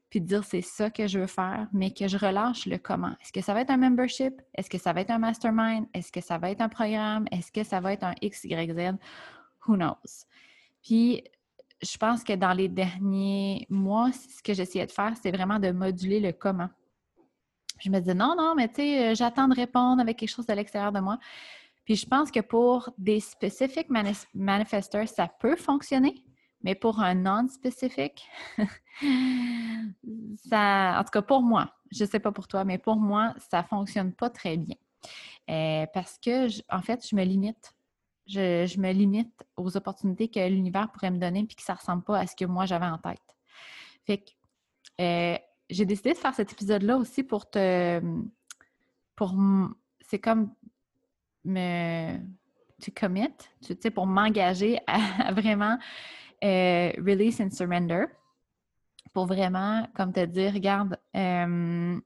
puis 0.10 0.22
de 0.22 0.28
dire 0.28 0.44
c'est 0.44 0.62
ça 0.62 0.90
que 0.90 1.08
je 1.08 1.20
veux 1.20 1.28
faire, 1.28 1.68
mais 1.74 1.92
que 1.92 2.08
je 2.08 2.18
relâche 2.18 2.68
le 2.68 2.78
comment. 2.78 3.16
Est-ce 3.22 3.34
que 3.34 3.42
ça 3.42 3.54
va 3.54 3.62
être 3.62 3.72
un 3.72 3.78
membership? 3.78 4.40
Est-ce 4.54 4.70
que 4.70 4.78
ça 4.78 4.94
va 4.94 5.02
être 5.02 5.10
un 5.10 5.18
mastermind? 5.18 5.88
Est-ce 5.94 6.12
que 6.12 6.22
ça 6.22 6.38
va 6.38 6.52
être 6.52 6.62
un 6.62 6.70
programme? 6.70 7.26
Est-ce 7.32 7.52
que 7.52 7.64
ça 7.64 7.80
va 7.80 7.94
être 7.94 8.04
un 8.04 8.14
X, 8.22 8.44
Y, 8.44 8.72
Z? 8.74 8.98
Who 9.68 9.76
knows? 9.76 10.28
Puis, 10.84 11.24
je 11.82 11.98
pense 11.98 12.24
que 12.24 12.34
dans 12.34 12.54
les 12.54 12.68
derniers 12.68 13.66
mois, 13.70 14.12
ce 14.12 14.42
que 14.42 14.54
j'essayais 14.54 14.86
de 14.86 14.92
faire, 14.92 15.14
c'est 15.22 15.32
vraiment 15.32 15.60
de 15.60 15.72
moduler 15.72 16.20
le 16.20 16.32
comment. 16.32 16.70
Je 17.80 17.90
me 17.90 18.00
disais, 18.00 18.14
non, 18.14 18.36
non, 18.38 18.56
mais 18.56 18.70
tu 18.70 18.76
sais, 18.76 19.12
euh, 19.12 19.16
j'attends 19.16 19.48
de 19.48 19.56
répondre 19.56 20.02
avec 20.02 20.18
quelque 20.18 20.30
chose 20.30 20.46
de 20.46 20.54
l'extérieur 20.54 20.92
de 20.92 21.00
moi. 21.00 21.20
Puis 21.84 21.96
je 21.96 22.06
pense 22.06 22.32
que 22.32 22.40
pour 22.40 22.90
des 22.98 23.20
specific 23.20 23.88
manifestors, 24.34 25.08
ça 25.08 25.28
peut 25.28 25.56
fonctionner, 25.56 26.16
mais 26.64 26.74
pour 26.74 27.00
un 27.00 27.14
non-specific, 27.14 28.28
ça, 30.50 30.98
en 31.00 31.04
tout 31.04 31.12
cas 31.12 31.22
pour 31.22 31.42
moi, 31.42 31.72
je 31.92 32.06
ne 32.06 32.10
sais 32.10 32.20
pas 32.20 32.32
pour 32.32 32.48
toi, 32.48 32.64
mais 32.64 32.78
pour 32.78 32.96
moi, 32.96 33.36
ça 33.50 33.62
ne 33.62 33.68
fonctionne 33.68 34.14
pas 34.14 34.30
très 34.30 34.58
bien. 34.58 34.76
Euh, 35.50 35.86
parce 35.94 36.18
que, 36.18 36.48
en 36.74 36.82
fait, 36.82 37.08
je 37.08 37.16
me 37.16 37.24
limite 37.24 37.75
je, 38.28 38.80
me 38.80 38.92
limite 38.92 39.46
aux 39.58 39.78
opportunités 39.78 40.28
que 40.28 40.48
l'univers 40.48 40.92
pourrait 40.92 41.12
me 41.12 41.20
donner 41.20 41.46
puis 41.46 41.56
que 41.56 41.62
ça 41.62 41.74
ne 41.74 41.78
ressemble 41.78 42.04
pas 42.04 42.20
à 42.20 42.28
ce 42.28 42.36
que 42.36 42.46
moi 42.46 42.66
j'avais 42.66 42.86
en 42.86 42.98
tête. 42.98 43.22
Fait 44.06 44.20
que 44.20 44.32
euh, 45.02 45.38
j'ai 45.70 45.86
décidé 45.86 46.14
de 46.14 46.18
faire 46.18 46.34
cet 46.34 46.52
épisode-là 46.54 46.98
aussi 46.98 47.24
pour 47.24 47.50
te. 47.50 48.02
pour 49.16 49.36
C'est 50.02 50.20
comme 50.20 50.54
me. 51.44 52.18
Tu 52.82 52.92
commit, 52.92 53.30
tu 53.64 53.76
sais, 53.80 53.90
pour 53.90 54.06
m'engager 54.06 54.80
à, 54.86 55.32
vraiment 55.32 55.78
euh, 56.44 56.92
release 56.98 57.40
and 57.40 57.52
surrender. 57.52 58.06
Pour 59.14 59.28
vraiment, 59.28 59.88
comme 59.96 60.12
te 60.12 60.26
dire, 60.26 60.54
regarde, 60.54 61.00
euh, 61.16 61.98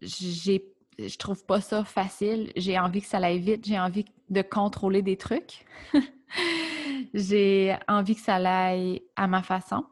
j'ai 0.00 0.73
je 0.98 1.16
trouve 1.16 1.44
pas 1.44 1.60
ça 1.60 1.84
facile. 1.84 2.52
J'ai 2.56 2.78
envie 2.78 3.00
que 3.00 3.06
ça 3.06 3.18
aille 3.18 3.38
vite. 3.38 3.66
J'ai 3.66 3.78
envie 3.78 4.04
de 4.30 4.42
contrôler 4.42 5.02
des 5.02 5.16
trucs. 5.16 5.64
j'ai 7.14 7.76
envie 7.88 8.14
que 8.14 8.20
ça 8.20 8.36
aille 8.36 9.02
à 9.16 9.26
ma 9.26 9.42
façon. 9.42 9.84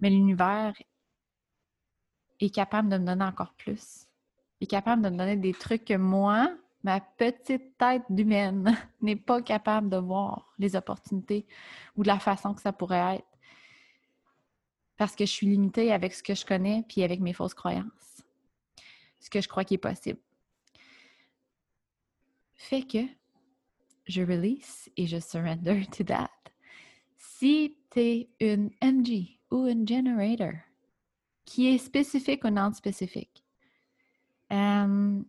Mais 0.00 0.10
l'univers 0.10 0.74
est 2.40 2.50
capable 2.50 2.88
de 2.88 2.98
me 2.98 3.06
donner 3.06 3.24
encore 3.24 3.54
plus. 3.54 4.06
Il 4.60 4.64
est 4.64 4.68
capable 4.68 5.02
de 5.02 5.10
me 5.10 5.16
donner 5.16 5.36
des 5.36 5.54
trucs 5.54 5.84
que 5.84 5.96
moi, 5.96 6.52
ma 6.82 7.00
petite 7.00 7.76
tête 7.78 8.02
d'humaine, 8.10 8.76
n'est 9.00 9.16
pas 9.16 9.42
capable 9.42 9.88
de 9.88 9.96
voir 9.96 10.52
les 10.58 10.76
opportunités 10.76 11.46
ou 11.96 12.02
de 12.02 12.08
la 12.08 12.18
façon 12.18 12.54
que 12.54 12.60
ça 12.60 12.72
pourrait 12.72 13.16
être. 13.16 13.26
Parce 14.96 15.16
que 15.16 15.24
je 15.24 15.30
suis 15.30 15.46
limitée 15.46 15.92
avec 15.92 16.14
ce 16.14 16.22
que 16.22 16.34
je 16.34 16.44
connais 16.44 16.84
puis 16.88 17.02
avec 17.02 17.20
mes 17.20 17.32
fausses 17.32 17.54
croyances. 17.54 18.11
Ce 19.22 19.30
que 19.30 19.40
je 19.40 19.46
crois 19.46 19.64
qui 19.64 19.74
est 19.74 19.78
possible. 19.78 20.18
Fait 22.56 22.82
que 22.82 23.06
je 24.08 24.22
release 24.22 24.90
et 24.96 25.06
je 25.06 25.20
surrender 25.20 25.86
to 25.96 26.02
that. 26.02 26.28
Si 27.16 27.76
tu 27.92 28.00
es 28.00 28.28
une 28.40 28.70
MG 28.82 29.38
ou 29.52 29.68
une 29.68 29.86
generator 29.86 30.54
qui 31.44 31.68
est 31.68 31.78
spécifique 31.78 32.42
ou 32.44 32.50
non 32.50 32.72
spécifique, 32.72 33.44
euh, 34.52 35.22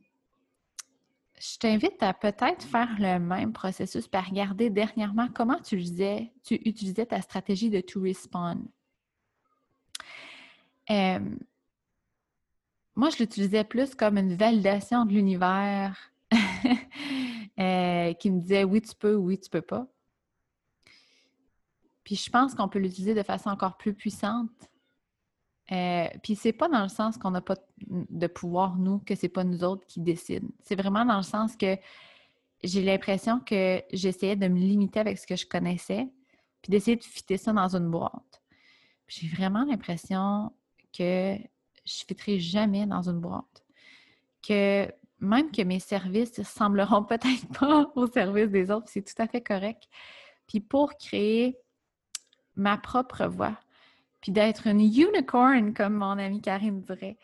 je 1.39 1.57
t'invite 1.59 2.01
à 2.01 2.15
peut-être 2.15 2.63
faire 2.63 2.95
le 2.97 3.19
même 3.19 3.53
processus, 3.53 4.07
par 4.07 4.25
regarder 4.25 4.71
dernièrement 4.71 5.27
comment 5.35 5.59
tu 5.59 5.75
utilisais, 5.75 6.33
tu 6.43 6.55
utilisais 6.65 7.05
ta 7.05 7.21
stratégie 7.21 7.69
de 7.69 7.81
to 7.81 8.01
respawn. 8.01 8.67
Euh, 10.89 11.19
moi, 12.95 13.09
je 13.09 13.17
l'utilisais 13.17 13.63
plus 13.63 13.95
comme 13.95 14.17
une 14.17 14.35
validation 14.35 15.05
de 15.05 15.13
l'univers 15.13 16.11
euh, 17.59 18.13
qui 18.13 18.31
me 18.31 18.39
disait 18.39 18.63
oui, 18.63 18.81
tu 18.81 18.95
peux, 18.95 19.15
oui, 19.15 19.39
tu 19.39 19.49
peux 19.49 19.61
pas. 19.61 19.87
Puis 22.03 22.15
je 22.15 22.29
pense 22.29 22.53
qu'on 22.53 22.67
peut 22.67 22.79
l'utiliser 22.79 23.13
de 23.13 23.23
façon 23.23 23.49
encore 23.49 23.77
plus 23.77 23.93
puissante. 23.93 24.51
Euh, 25.71 26.07
puis 26.21 26.35
c'est 26.35 26.53
pas 26.53 26.67
dans 26.67 26.83
le 26.83 26.89
sens 26.89 27.17
qu'on 27.17 27.31
n'a 27.31 27.41
pas 27.41 27.55
de 27.87 28.27
pouvoir, 28.27 28.75
nous, 28.77 28.99
que 28.99 29.15
c'est 29.15 29.29
pas 29.29 29.43
nous 29.43 29.63
autres 29.63 29.87
qui 29.87 30.01
décident. 30.01 30.47
C'est 30.61 30.75
vraiment 30.75 31.05
dans 31.05 31.17
le 31.17 31.23
sens 31.23 31.55
que 31.55 31.77
j'ai 32.63 32.81
l'impression 32.81 33.39
que 33.39 33.81
j'essayais 33.91 34.35
de 34.35 34.47
me 34.47 34.59
limiter 34.59 34.99
avec 34.99 35.17
ce 35.17 35.25
que 35.25 35.35
je 35.35 35.45
connaissais, 35.45 36.07
puis 36.61 36.69
d'essayer 36.69 36.97
de 36.97 37.03
fitter 37.03 37.37
ça 37.37 37.53
dans 37.53 37.75
une 37.75 37.89
boîte. 37.89 38.41
J'ai 39.07 39.27
vraiment 39.27 39.63
l'impression 39.63 40.51
que 40.97 41.37
je 41.85 42.03
fitterai 42.07 42.39
jamais 42.39 42.85
dans 42.85 43.09
une 43.09 43.19
boîte. 43.19 43.63
Que 44.41 44.91
même 45.19 45.51
que 45.51 45.61
mes 45.61 45.79
services 45.79 46.37
ne 46.37 46.43
sembleront 46.43 47.03
peut-être 47.05 47.47
pas 47.57 47.91
au 47.95 48.07
service 48.07 48.49
des 48.49 48.71
autres, 48.71 48.87
c'est 48.89 49.03
tout 49.03 49.21
à 49.21 49.27
fait 49.27 49.41
correct. 49.41 49.87
Puis 50.47 50.59
pour 50.59 50.95
créer 50.97 51.57
ma 52.55 52.77
propre 52.77 53.25
voix, 53.25 53.57
puis 54.21 54.31
d'être 54.31 54.67
une 54.67 54.81
unicorn, 54.81 55.73
comme 55.73 55.95
mon 55.95 56.17
amie 56.17 56.41
Karine 56.41 56.81
dirait, 56.81 57.17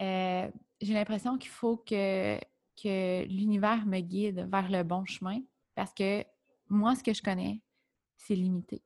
euh, 0.00 0.48
j'ai 0.80 0.94
l'impression 0.94 1.36
qu'il 1.36 1.50
faut 1.50 1.76
que, 1.76 2.38
que 2.82 3.24
l'univers 3.26 3.84
me 3.86 4.00
guide 4.00 4.48
vers 4.50 4.70
le 4.70 4.82
bon 4.82 5.04
chemin 5.04 5.40
parce 5.74 5.92
que 5.92 6.24
moi, 6.68 6.94
ce 6.94 7.02
que 7.02 7.12
je 7.12 7.22
connais, 7.22 7.60
c'est 8.16 8.34
limité. 8.34 8.82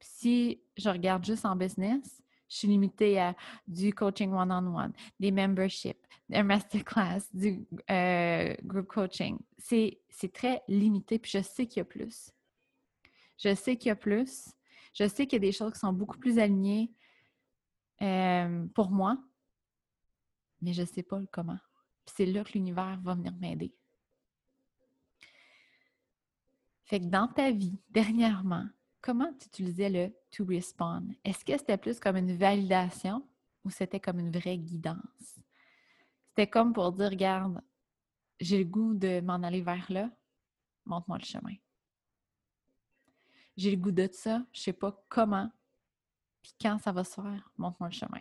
si 0.00 0.60
je 0.76 0.88
regarde 0.88 1.24
juste 1.24 1.44
en 1.44 1.56
business, 1.56 2.21
je 2.52 2.58
suis 2.58 2.68
limitée 2.68 3.18
à 3.18 3.34
du 3.66 3.94
coaching 3.94 4.30
one-on-one, 4.30 4.92
des 5.18 5.30
memberships, 5.30 6.06
des 6.28 6.42
masterclass, 6.42 7.22
du 7.32 7.66
euh, 7.90 8.54
group 8.62 8.88
coaching. 8.88 9.38
C'est 9.56 9.98
très 10.34 10.62
limité, 10.68 11.18
puis 11.18 11.30
je 11.30 11.42
sais 11.42 11.66
qu'il 11.66 11.78
y 11.78 11.80
a 11.80 11.86
plus. 11.86 12.30
Je 13.38 13.54
sais 13.54 13.76
qu'il 13.76 13.88
y 13.88 13.90
a 13.90 13.96
plus. 13.96 14.50
Je 14.92 15.08
sais 15.08 15.26
qu'il 15.26 15.42
y 15.42 15.46
a 15.46 15.48
des 15.48 15.52
choses 15.52 15.72
qui 15.72 15.78
sont 15.78 15.94
beaucoup 15.94 16.18
plus 16.18 16.38
alignées 16.38 16.92
euh, 18.02 18.66
pour 18.74 18.90
moi, 18.90 19.16
mais 20.60 20.74
je 20.74 20.82
ne 20.82 20.86
sais 20.86 21.02
pas 21.02 21.18
le 21.18 21.26
comment. 21.32 21.58
C'est 22.04 22.26
là 22.26 22.44
que 22.44 22.52
l'univers 22.52 23.00
va 23.02 23.14
venir 23.14 23.32
m'aider. 23.40 23.72
Fait 26.84 27.00
que 27.00 27.06
dans 27.06 27.28
ta 27.28 27.50
vie, 27.50 27.78
dernièrement, 27.88 28.68
comment 29.00 29.32
tu 29.40 29.46
utilisais 29.46 29.88
le 29.88 30.12
to 30.32 30.44
respond? 30.44 31.04
Est-ce 31.24 31.44
que 31.44 31.56
c'était 31.56 31.76
plus 31.76 32.00
comme 32.00 32.16
une 32.16 32.36
validation 32.36 33.24
ou 33.64 33.70
c'était 33.70 34.00
comme 34.00 34.18
une 34.18 34.32
vraie 34.32 34.58
guidance? 34.58 35.38
C'était 36.28 36.48
comme 36.48 36.72
pour 36.72 36.90
dire, 36.92 37.10
regarde, 37.10 37.62
j'ai 38.40 38.58
le 38.58 38.64
goût 38.64 38.94
de 38.94 39.20
m'en 39.20 39.42
aller 39.42 39.60
vers 39.60 39.86
là, 39.90 40.10
montre-moi 40.84 41.18
le 41.18 41.24
chemin. 41.24 41.54
J'ai 43.56 43.70
le 43.70 43.76
goût 43.76 43.92
de 43.92 44.08
ça, 44.10 44.42
je 44.52 44.60
sais 44.62 44.72
pas 44.72 45.04
comment, 45.08 45.50
puis 46.42 46.54
quand 46.60 46.78
ça 46.78 46.90
va 46.90 47.04
se 47.04 47.14
faire, 47.14 47.50
montre-moi 47.58 47.90
le 47.90 47.94
chemin. 47.94 48.20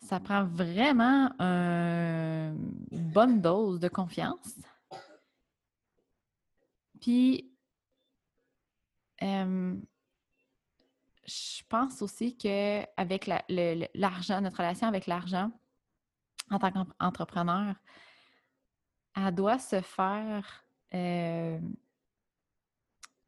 Ça 0.00 0.20
prend 0.20 0.44
vraiment 0.44 1.32
une 1.40 3.10
bonne 3.12 3.40
dose 3.40 3.80
de 3.80 3.88
confiance. 3.88 4.60
Puis, 7.00 7.47
je 9.20 9.76
pense 11.68 12.02
aussi 12.02 12.36
qu'avec 12.36 13.26
l'argent, 13.94 14.40
notre 14.40 14.58
relation 14.58 14.86
avec 14.86 15.06
l'argent, 15.06 15.50
en 16.50 16.58
tant 16.58 16.72
qu'entrepreneur, 16.72 17.74
elle 19.14 19.34
doit 19.34 19.58
se 19.58 19.80
faire 19.80 20.64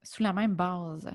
sous 0.03 0.23
la 0.23 0.33
même 0.33 0.55
base. 0.55 1.11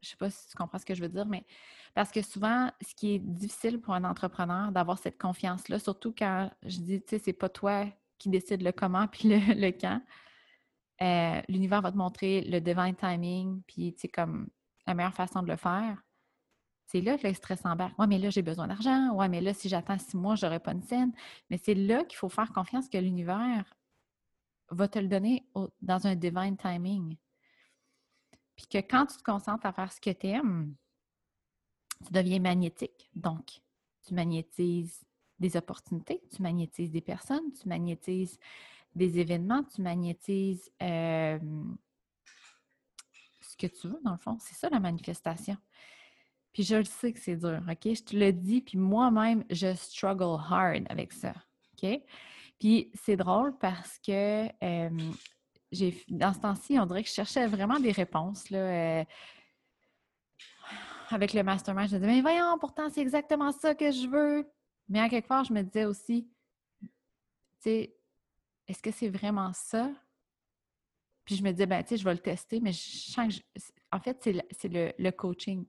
Je 0.00 0.08
ne 0.08 0.10
sais 0.10 0.16
pas 0.16 0.28
si 0.28 0.48
tu 0.48 0.56
comprends 0.56 0.78
ce 0.78 0.84
que 0.84 0.94
je 0.94 1.00
veux 1.00 1.08
dire, 1.08 1.24
mais 1.24 1.46
parce 1.94 2.10
que 2.10 2.20
souvent, 2.20 2.70
ce 2.86 2.94
qui 2.94 3.14
est 3.14 3.18
difficile 3.18 3.80
pour 3.80 3.94
un 3.94 4.04
entrepreneur, 4.04 4.70
d'avoir 4.70 4.98
cette 4.98 5.16
confiance-là, 5.16 5.78
surtout 5.78 6.12
quand 6.16 6.50
je 6.64 6.78
dis, 6.80 7.00
tu 7.00 7.10
sais, 7.10 7.18
c'est 7.18 7.32
pas 7.32 7.48
toi 7.48 7.86
qui 8.18 8.28
décide 8.28 8.62
le 8.62 8.72
comment 8.72 9.06
puis 9.06 9.30
le, 9.30 9.70
quand. 9.70 10.02
Euh, 11.02 11.40
l'univers 11.48 11.82
va 11.82 11.90
te 11.90 11.96
montrer 11.96 12.42
le 12.42 12.60
divine 12.60 12.94
timing, 12.94 13.62
puis 13.66 13.94
tu 13.94 14.02
sais, 14.02 14.08
comme 14.08 14.48
la 14.86 14.94
meilleure 14.94 15.14
façon 15.14 15.42
de 15.42 15.48
le 15.48 15.56
faire. 15.56 16.02
C'est 16.86 17.00
là 17.00 17.16
que 17.16 17.26
le 17.26 17.34
stress 17.34 17.64
embarque. 17.64 17.98
Ouais, 17.98 18.06
mais 18.06 18.18
là, 18.18 18.30
j'ai 18.30 18.42
besoin 18.42 18.68
d'argent. 18.68 19.12
Ouais, 19.14 19.28
mais 19.28 19.40
là, 19.40 19.54
si 19.54 19.68
j'attends 19.68 19.98
six 19.98 20.16
mois, 20.16 20.36
je 20.36 20.44
n'aurai 20.44 20.60
pas 20.60 20.72
une 20.72 20.82
scène. 20.82 21.12
Mais 21.50 21.56
c'est 21.56 21.74
là 21.74 22.04
qu'il 22.04 22.16
faut 22.16 22.28
faire 22.28 22.52
confiance 22.52 22.88
que 22.88 22.98
l'univers 22.98 23.64
va 24.70 24.88
te 24.88 24.98
le 24.98 25.08
donner 25.08 25.46
dans 25.80 26.06
un 26.06 26.14
divine 26.14 26.56
timing. 26.56 27.16
Puis 28.54 28.66
que 28.66 28.78
quand 28.78 29.06
tu 29.06 29.16
te 29.16 29.22
concentres 29.22 29.66
à 29.66 29.72
faire 29.72 29.92
ce 29.92 30.00
que 30.00 30.10
tu 30.10 30.26
aimes, 30.28 30.74
tu 32.06 32.12
deviens 32.12 32.38
magnétique. 32.38 33.10
Donc, 33.14 33.62
tu 34.06 34.14
magnétises 34.14 35.04
des 35.38 35.56
opportunités, 35.56 36.22
tu 36.34 36.42
magnétises 36.42 36.90
des 36.90 37.00
personnes, 37.00 37.52
tu 37.52 37.68
magnétises 37.68 38.38
des 38.94 39.18
événements, 39.18 39.62
tu 39.64 39.82
magnétises 39.82 40.70
ce 40.80 41.38
que 43.58 43.66
tu 43.66 43.88
veux, 43.88 44.00
dans 44.04 44.12
le 44.12 44.18
fond. 44.18 44.36
C'est 44.40 44.54
ça 44.54 44.68
la 44.70 44.80
manifestation. 44.80 45.56
Puis 46.52 46.62
je 46.62 46.76
le 46.76 46.84
sais 46.84 47.12
que 47.12 47.18
c'est 47.18 47.36
dur, 47.36 47.60
OK? 47.68 47.94
Je 47.94 48.02
te 48.02 48.16
le 48.16 48.32
dis, 48.32 48.60
puis 48.60 48.78
moi-même, 48.78 49.44
je 49.50 49.74
struggle 49.74 50.40
hard 50.48 50.86
avec 50.88 51.12
ça, 51.12 51.34
OK? 51.72 52.00
Puis 52.60 52.90
c'est 52.94 53.16
drôle 53.16 53.58
parce 53.58 53.98
que 53.98 54.46
dans 56.08 56.32
ce 56.32 56.38
temps-ci, 56.38 56.78
on 56.78 56.86
dirait 56.86 57.02
que 57.02 57.08
je 57.08 57.14
cherchais 57.14 57.46
vraiment 57.46 57.80
des 57.80 57.90
réponses. 57.90 58.50
Là, 58.50 58.58
euh, 58.58 59.04
avec 61.10 61.32
le 61.32 61.42
mastermind, 61.42 61.88
je 61.88 61.96
me 61.96 62.00
disais, 62.00 62.12
mais 62.12 62.20
voyons, 62.22 62.56
pourtant, 62.58 62.88
c'est 62.88 63.00
exactement 63.00 63.50
ça 63.50 63.74
que 63.74 63.90
je 63.90 64.06
veux. 64.06 64.48
Mais 64.88 65.00
à 65.00 65.08
quelque 65.08 65.26
part, 65.28 65.44
je 65.44 65.52
me 65.52 65.62
disais 65.62 65.84
aussi, 65.84 66.28
tu 66.80 66.88
sais, 67.60 67.96
est-ce 68.68 68.82
que 68.82 68.90
c'est 68.90 69.08
vraiment 69.08 69.52
ça? 69.52 69.90
Puis 71.24 71.36
je 71.36 71.42
me 71.42 71.50
disais, 71.52 71.66
ben, 71.66 71.82
tu 71.82 71.90
sais, 71.90 71.96
je 71.96 72.04
vais 72.04 72.12
le 72.12 72.18
tester, 72.18 72.60
mais 72.60 72.72
je 72.72 72.80
sens 72.80 73.38
que 73.38 73.42
en 73.92 74.00
fait, 74.00 74.18
c'est 74.50 74.68
le, 74.68 75.10
coaching. 75.10 75.66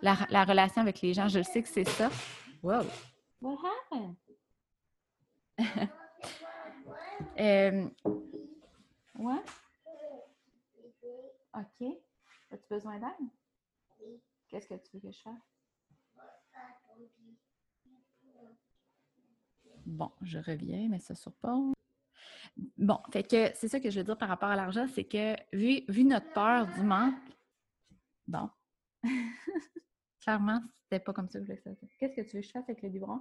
La, 0.00 0.44
relation 0.44 0.80
avec 0.80 1.00
les 1.00 1.12
gens, 1.12 1.28
je 1.28 1.38
le 1.38 1.44
sais 1.44 1.62
que 1.62 1.68
c'est 1.68 1.88
ça. 1.88 2.10
Wow! 2.62 2.84
What 3.40 3.58
happened? 3.90 4.16
euh, 7.38 7.88
Ouais? 9.18 9.42
OK. 11.54 11.86
As-tu 12.50 12.66
besoin 12.68 12.98
d'aide? 12.98 13.28
Oui. 14.00 14.20
Qu'est-ce 14.48 14.66
que 14.66 14.74
tu 14.74 14.96
veux 14.96 15.00
que 15.00 15.12
je 15.12 15.20
fasse? 15.20 15.34
Bon, 19.84 20.10
je 20.22 20.38
reviens, 20.38 20.88
mais 20.88 20.98
ça 20.98 21.14
sur 21.14 21.32
pause. 21.32 21.72
Bon, 22.76 22.98
fait 23.10 23.22
que 23.22 23.50
c'est 23.54 23.68
ça 23.68 23.80
que 23.80 23.90
je 23.90 23.98
veux 23.98 24.04
dire 24.04 24.18
par 24.18 24.28
rapport 24.28 24.50
à 24.50 24.56
l'argent, 24.56 24.86
c'est 24.94 25.04
que 25.04 25.34
vu, 25.52 25.84
vu 25.88 26.04
notre 26.04 26.30
peur 26.32 26.66
du 26.66 26.82
manque, 26.82 27.14
bon, 28.26 28.50
clairement, 30.20 30.60
c'était 30.82 31.00
pas 31.00 31.12
comme 31.12 31.28
ça 31.28 31.38
que 31.38 31.46
je 31.46 31.52
voulais 31.52 31.62
que 31.62 31.74
ça 31.74 31.86
Qu'est-ce 31.98 32.14
que 32.14 32.20
tu 32.20 32.36
veux 32.36 32.42
que 32.42 32.46
je 32.46 32.52
fasse 32.52 32.64
avec 32.68 32.82
le 32.82 32.88
biberon? 32.90 33.20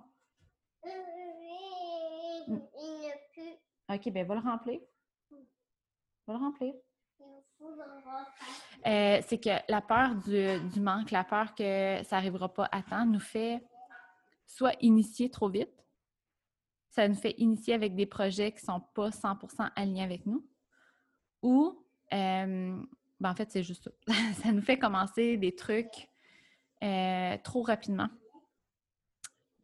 il 2.47 2.99
n'y 2.99 3.11
a 3.11 3.15
plus. 3.31 3.53
OK, 3.89 4.13
ben 4.13 4.27
va 4.27 4.35
le 4.35 4.41
remplir 4.41 4.79
le 6.31 6.37
remplir. 6.37 6.73
Euh, 8.87 9.21
c'est 9.27 9.37
que 9.37 9.71
la 9.71 9.81
peur 9.81 10.15
du, 10.15 10.79
manque, 10.79 11.11
la 11.11 11.23
peur 11.23 11.53
que 11.53 12.03
ça 12.03 12.15
n'arrivera 12.15 12.51
pas 12.51 12.67
à 12.71 12.81
temps 12.81 13.05
nous 13.05 13.19
fait 13.19 13.63
soit 14.47 14.73
initier 14.81 15.29
trop 15.29 15.49
vite. 15.49 15.80
Ça 16.91 17.07
nous 17.07 17.15
fait 17.15 17.35
initier 17.37 17.73
avec 17.73 17.95
des 17.95 18.05
projets 18.05 18.51
qui 18.51 18.63
ne 18.63 18.73
sont 18.73 18.81
pas 18.93 19.09
100% 19.09 19.71
alignés 19.75 20.03
avec 20.03 20.25
nous. 20.25 20.45
Ou, 21.41 21.85
euh, 22.13 22.81
ben 23.19 23.29
en 23.31 23.35
fait, 23.35 23.49
c'est 23.51 23.63
juste 23.63 23.89
ça. 24.07 24.13
ça 24.43 24.51
nous 24.51 24.61
fait 24.61 24.77
commencer 24.77 25.37
des 25.37 25.55
trucs 25.55 26.09
euh, 26.83 27.37
trop 27.43 27.61
rapidement. 27.61 28.09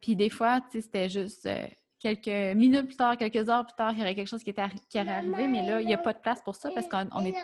Puis 0.00 0.16
des 0.16 0.30
fois, 0.30 0.60
c'était 0.70 1.08
juste 1.08 1.46
euh, 1.46 1.66
quelques 1.98 2.56
minutes 2.56 2.86
plus 2.86 2.96
tard, 2.96 3.16
quelques 3.16 3.48
heures 3.48 3.66
plus 3.66 3.76
tard, 3.76 3.92
il 3.92 3.98
y 3.98 4.02
aurait 4.02 4.14
quelque 4.14 4.28
chose 4.28 4.42
qui, 4.42 4.50
était 4.50 4.62
aurait 4.62 5.08
arrivé, 5.08 5.48
mais 5.48 5.66
là, 5.66 5.80
il 5.80 5.86
n'y 5.86 5.94
a 5.94 5.98
pas 5.98 6.12
de 6.12 6.20
place 6.20 6.40
pour 6.42 6.54
ça 6.54 6.70
parce 6.70 6.88
qu'on 6.88 7.24
est... 7.24 7.34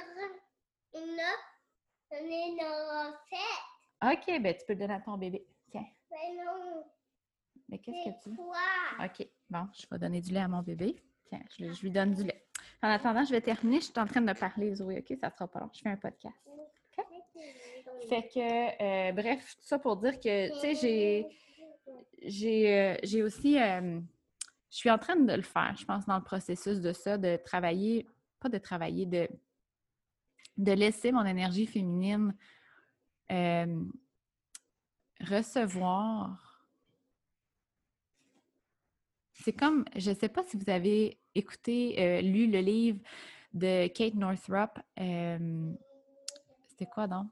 OK, 4.03 4.43
ben 4.43 4.55
tu 4.55 4.65
peux 4.67 4.75
le 4.75 4.79
donner 4.79 4.95
à 4.95 5.01
ton 5.01 5.17
bébé. 5.17 5.47
Tiens. 5.71 5.85
Mais 7.69 7.79
qu'est-ce 7.79 8.11
que 8.11 8.31
tu? 8.31 8.37
OK, 9.03 9.29
bon, 9.51 9.69
je 9.73 9.87
vais 9.91 9.99
donner 9.99 10.21
du 10.21 10.33
lait 10.33 10.41
à 10.41 10.49
mon 10.49 10.63
bébé. 10.63 11.03
Tiens, 11.29 11.41
je, 11.59 11.83
lui 11.83 11.91
donne 11.91 12.15
du 12.15 12.25
lait. 12.25 12.47
En 12.83 12.89
attendant, 12.89 13.25
je 13.25 13.31
vais 13.31 13.41
terminer. 13.41 13.81
Je 13.81 13.85
suis 13.87 13.93
en 13.97 14.07
train 14.07 14.21
de 14.21 14.33
parler, 14.33 14.75
Zoé, 14.75 14.99
OK? 14.99 15.17
Ça 15.19 15.31
sera 15.31 15.49
pas 15.49 15.61
long. 15.61 15.71
Je 15.73 15.81
fais 15.81 15.89
un 15.89 15.97
podcast. 15.97 16.37
Fait 18.09 18.29
que, 18.29 19.09
euh, 19.09 19.13
bref, 19.13 19.57
tout 19.57 19.67
ça 19.67 19.79
pour 19.79 19.97
dire 19.97 20.19
que, 20.21 20.53
tu 20.53 20.61
sais, 20.61 20.75
j'ai 20.75 21.27
j'ai 22.27 23.21
euh, 23.21 23.27
aussi, 23.27 23.61
euh, 23.61 24.01
je 24.71 24.77
suis 24.77 24.91
en 24.91 24.99
train 24.99 25.17
de 25.17 25.33
le 25.33 25.43
faire, 25.43 25.75
je 25.79 25.85
pense, 25.85 26.07
dans 26.07 26.17
le 26.17 26.23
processus 26.25 26.81
de 26.81 26.93
ça, 26.93 27.19
de 27.19 27.37
travailler, 27.37 28.07
pas 28.41 28.49
de 28.49 28.59
travailler, 28.59 29.07
de, 29.07 29.29
de 30.57 30.73
laisser 30.73 31.13
mon 31.13 31.25
énergie 31.25 31.67
féminine 31.67 32.35
recevoir. 35.21 36.44
C'est 39.45 39.53
comme, 39.53 39.85
je 39.95 40.11
ne 40.11 40.15
sais 40.15 40.31
pas 40.31 40.43
si 40.45 40.57
vous 40.57 40.71
avez 40.71 41.19
écouté, 41.35 42.23
lu 42.23 42.51
le 42.51 42.61
livre 42.61 42.99
de 43.53 43.89
Kate 43.89 44.15
Northrop. 44.15 44.79
C'était 44.97 46.87
quoi 46.87 47.07
donc? 47.07 47.27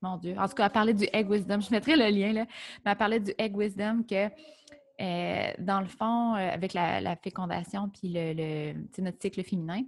Mon 0.00 0.16
Dieu. 0.16 0.36
En 0.38 0.48
tout 0.48 0.54
cas, 0.54 0.66
elle 0.66 0.72
parlait 0.72 0.94
du 0.94 1.06
Egg 1.12 1.28
Wisdom. 1.30 1.60
Je 1.60 1.70
mettrai 1.70 1.96
le 1.96 2.08
lien, 2.08 2.32
là. 2.32 2.46
Mais 2.84 2.92
elle 2.92 2.96
parlait 2.96 3.20
du 3.20 3.32
Egg 3.36 3.56
Wisdom 3.56 4.04
que, 4.04 4.28
euh, 5.00 5.52
dans 5.58 5.80
le 5.80 5.86
fond, 5.86 6.34
euh, 6.34 6.50
avec 6.50 6.72
la, 6.74 7.16
fécondation 7.16 7.88
puis 7.88 8.12
le, 8.12 8.74
notre 8.98 9.20
cycle 9.20 9.42
féminin, 9.42 9.82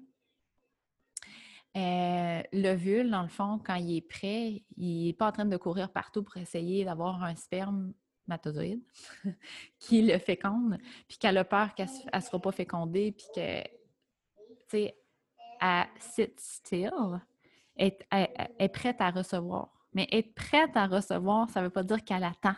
euh, 1.76 2.42
l'ovule, 2.52 3.10
dans 3.10 3.22
le 3.22 3.28
fond, 3.28 3.60
quand 3.64 3.74
il 3.74 3.96
est 3.96 4.08
prêt, 4.08 4.62
il 4.76 5.06
n'est 5.06 5.12
pas 5.12 5.28
en 5.28 5.32
train 5.32 5.44
de 5.44 5.56
courir 5.56 5.90
partout 5.92 6.22
pour 6.22 6.36
essayer 6.36 6.84
d'avoir 6.84 7.22
un 7.22 7.34
sperme 7.34 7.92
qui 9.78 10.02
le 10.02 10.18
féconde, 10.18 10.78
puis 11.08 11.18
qu'elle 11.18 11.38
a 11.38 11.44
peur 11.44 11.74
qu'elle 11.74 11.88
ne 12.12 12.20
sera 12.20 12.40
pas 12.40 12.52
fécondée, 12.52 13.12
puis 13.12 13.26
que, 13.34 13.62
tu 13.62 13.68
sais, 14.70 14.96
still, 16.36 17.20
est, 17.76 18.06
est 18.10 18.68
prête 18.68 19.00
à 19.00 19.10
recevoir. 19.10 19.70
Mais 19.92 20.08
être 20.10 20.34
prête 20.34 20.76
à 20.76 20.86
recevoir, 20.86 21.48
ça 21.50 21.60
ne 21.60 21.66
veut 21.66 21.70
pas 21.70 21.84
dire 21.84 22.04
qu'elle 22.04 22.24
attend. 22.24 22.56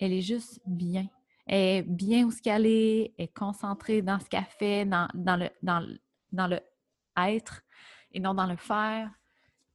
Elle 0.00 0.12
est 0.12 0.22
juste 0.22 0.60
bien. 0.66 1.06
Elle 1.46 1.58
est 1.58 1.82
bien 1.82 2.24
où 2.24 2.30
ce 2.30 2.42
qu'elle 2.42 2.66
est, 2.66 3.14
elle 3.18 3.24
est 3.24 3.34
concentrée 3.34 4.02
dans 4.02 4.18
ce 4.18 4.26
qu'elle 4.26 4.44
fait, 4.44 4.84
dans, 4.84 5.08
le, 5.14 5.48
dans, 5.62 6.46
le 6.46 6.60
être 7.16 7.62
et 8.12 8.20
non 8.20 8.34
dans 8.34 8.46
le 8.46 8.56
faire. 8.56 9.10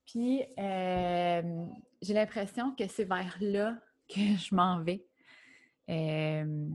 Puis, 0.06 0.44
euh, 0.60 1.66
j'ai 2.02 2.14
l'impression 2.14 2.76
que 2.76 2.88
c'est 2.88 3.06
vers 3.06 3.38
là 3.40 3.78
que 4.08 4.38
je 4.38 4.54
m'en 4.54 4.82
vais. 4.82 5.04
Euh, 5.90 6.70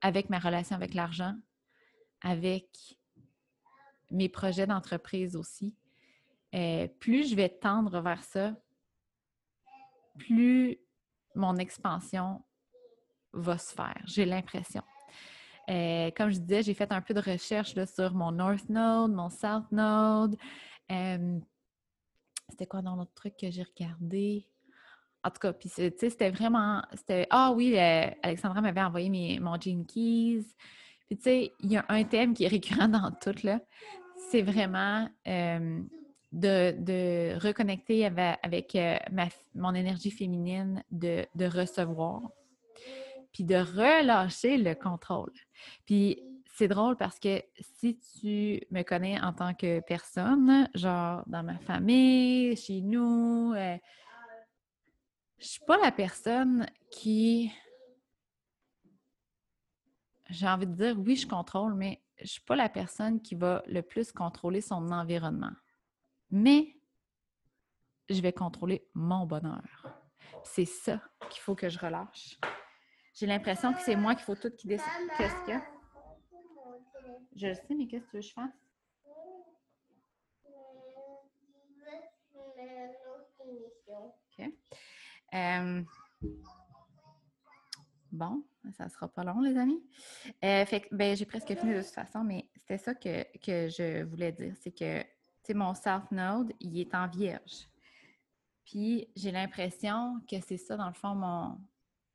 avec 0.00 0.28
ma 0.28 0.38
relation 0.38 0.76
avec 0.76 0.92
l'argent, 0.92 1.34
avec 2.20 2.68
mes 4.10 4.28
projets 4.28 4.66
d'entreprise 4.66 5.34
aussi. 5.34 5.74
Euh, 6.54 6.86
plus 7.00 7.30
je 7.30 7.34
vais 7.34 7.48
tendre 7.48 8.00
vers 8.00 8.22
ça, 8.22 8.54
plus 10.18 10.78
mon 11.34 11.56
expansion 11.56 12.44
va 13.32 13.56
se 13.56 13.74
faire. 13.74 14.00
J'ai 14.04 14.26
l'impression. 14.26 14.82
Euh, 15.70 16.10
comme 16.10 16.30
je 16.30 16.38
disais, 16.38 16.62
j'ai 16.62 16.74
fait 16.74 16.92
un 16.92 17.00
peu 17.00 17.14
de 17.14 17.20
recherche 17.20 17.74
sur 17.86 18.14
mon 18.14 18.30
North 18.30 18.68
Node, 18.68 19.12
mon 19.12 19.30
South 19.30 19.72
Node. 19.72 20.36
C'était 22.50 22.66
quoi 22.66 22.82
dans 22.82 22.94
l'autre 22.94 23.14
truc 23.14 23.34
que 23.40 23.50
j'ai 23.50 23.62
regardé? 23.62 24.46
En 25.24 25.30
tout 25.30 25.40
cas, 25.40 25.52
puis 25.52 25.70
c'était 25.70 26.30
vraiment. 26.30 26.82
Ah 27.30 27.52
oui, 27.52 27.78
Alexandra 27.78 28.60
m'avait 28.60 28.82
envoyé 28.82 29.40
mon 29.40 29.58
Gene 29.58 29.86
Keys. 29.86 30.44
Puis 31.06 31.16
tu 31.16 31.22
sais, 31.22 31.52
il 31.60 31.72
y 31.72 31.76
a 31.76 31.84
un 31.88 32.04
thème 32.04 32.34
qui 32.34 32.44
est 32.44 32.48
récurrent 32.48 32.88
dans 32.88 33.10
tout, 33.10 33.34
là. 33.42 33.60
C'est 34.30 34.42
vraiment 34.42 35.08
de, 36.34 37.38
reconnecter 37.38 38.06
avec, 38.06 38.74
euh, 38.74 38.96
mon 39.54 39.74
énergie 39.74 40.10
féminine, 40.10 40.82
de, 40.90 41.26
recevoir, 41.46 42.22
puis 43.32 43.44
de 43.44 43.56
relâcher 43.56 44.56
le 44.56 44.74
contrôle. 44.74 45.32
Puis 45.86 46.22
c'est 46.56 46.68
drôle 46.68 46.96
parce 46.96 47.18
que 47.18 47.42
si 47.78 47.98
tu 48.20 48.60
me 48.70 48.82
connais 48.82 49.20
en 49.20 49.32
tant 49.32 49.54
que 49.54 49.80
personne, 49.80 50.68
genre 50.74 51.22
dans 51.26 51.42
ma 51.42 51.58
famille, 51.58 52.56
chez 52.56 52.80
nous, 52.80 53.52
euh, 53.56 53.76
je 55.38 55.46
suis 55.46 55.64
pas 55.64 55.76
la 55.78 55.92
personne 55.92 56.66
qui 56.90 57.52
j'ai 60.30 60.48
envie 60.48 60.66
de 60.66 60.72
dire 60.72 60.98
oui, 60.98 61.16
je 61.16 61.26
contrôle, 61.26 61.74
mais 61.74 62.02
je 62.18 62.26
suis 62.26 62.40
pas 62.40 62.56
la 62.56 62.68
personne 62.68 63.20
qui 63.20 63.34
va 63.34 63.62
le 63.66 63.82
plus 63.82 64.12
contrôler 64.12 64.60
son 64.60 64.90
environnement 64.90 65.52
mais 66.34 66.76
je 68.08 68.20
vais 68.20 68.32
contrôler 68.32 68.86
mon 68.92 69.24
bonheur. 69.24 69.62
C'est 70.42 70.64
ça 70.64 71.00
qu'il 71.30 71.40
faut 71.40 71.54
que 71.54 71.68
je 71.68 71.78
relâche. 71.78 72.38
J'ai 73.14 73.26
l'impression 73.26 73.72
que 73.72 73.80
c'est 73.80 73.94
moi 73.94 74.16
qu'il 74.16 74.24
faut 74.24 74.34
tout 74.34 74.50
qui 74.50 74.66
décide. 74.66 74.88
Qu'est-ce 75.16 75.44
qu'il 75.44 75.54
y 75.54 75.56
a? 75.56 75.64
Je 77.36 77.46
le 77.46 77.54
sais, 77.54 77.74
mais 77.76 77.86
qu'est-ce 77.86 78.04
que 78.06 78.10
tu 78.10 78.16
veux 78.16 78.22
que 78.22 78.26
je 78.26 78.32
fasse? 78.32 78.50
Euh, 85.34 85.82
bon, 88.12 88.44
ça 88.76 88.88
sera 88.88 89.08
pas 89.08 89.24
long, 89.24 89.40
les 89.40 89.56
amis. 89.56 89.82
Euh, 90.44 90.64
fait 90.64 90.86
ben, 90.92 91.16
j'ai 91.16 91.26
presque 91.26 91.54
fini 91.54 91.74
de 91.74 91.82
toute 91.82 91.90
façon, 91.90 92.22
mais 92.22 92.48
c'était 92.56 92.78
ça 92.78 92.94
que, 92.94 93.22
que 93.38 93.68
je 93.68 94.04
voulais 94.04 94.32
dire. 94.32 94.54
C'est 94.60 94.70
que 94.70 95.04
mon 95.52 95.74
South 95.74 96.10
Node, 96.10 96.52
il 96.60 96.78
est 96.78 96.94
en 96.94 97.08
vierge. 97.08 97.68
Puis 98.64 99.08
j'ai 99.16 99.30
l'impression 99.30 100.20
que 100.30 100.40
c'est 100.40 100.56
ça, 100.56 100.76
dans 100.76 100.88
le 100.88 100.94
fond, 100.94 101.14
mon, 101.14 101.58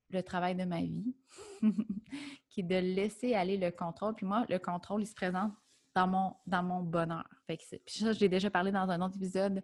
le 0.10 0.24
travail 0.24 0.56
de 0.56 0.64
ma 0.64 0.82
vie, 0.82 1.14
qui 2.50 2.62
est 2.62 2.64
de 2.64 2.78
laisser 2.78 3.36
aller 3.36 3.58
le 3.58 3.72
contrôle. 3.72 4.16
Puis 4.16 4.26
moi, 4.26 4.46
le 4.50 4.58
contrôle, 4.58 5.04
il 5.04 5.08
se 5.08 5.14
présente 5.14 5.54
dans 5.94 6.08
mon, 6.08 6.36
dans 6.48 6.64
mon 6.64 6.82
bonheur. 6.82 7.28
Fait 7.46 7.58
que 7.58 7.64
puis 7.86 8.00
ça, 8.00 8.14
j'ai 8.14 8.30
déjà 8.30 8.50
parlé 8.50 8.72
dans 8.72 8.90
un 8.90 9.02
autre 9.02 9.16
épisode 9.18 9.64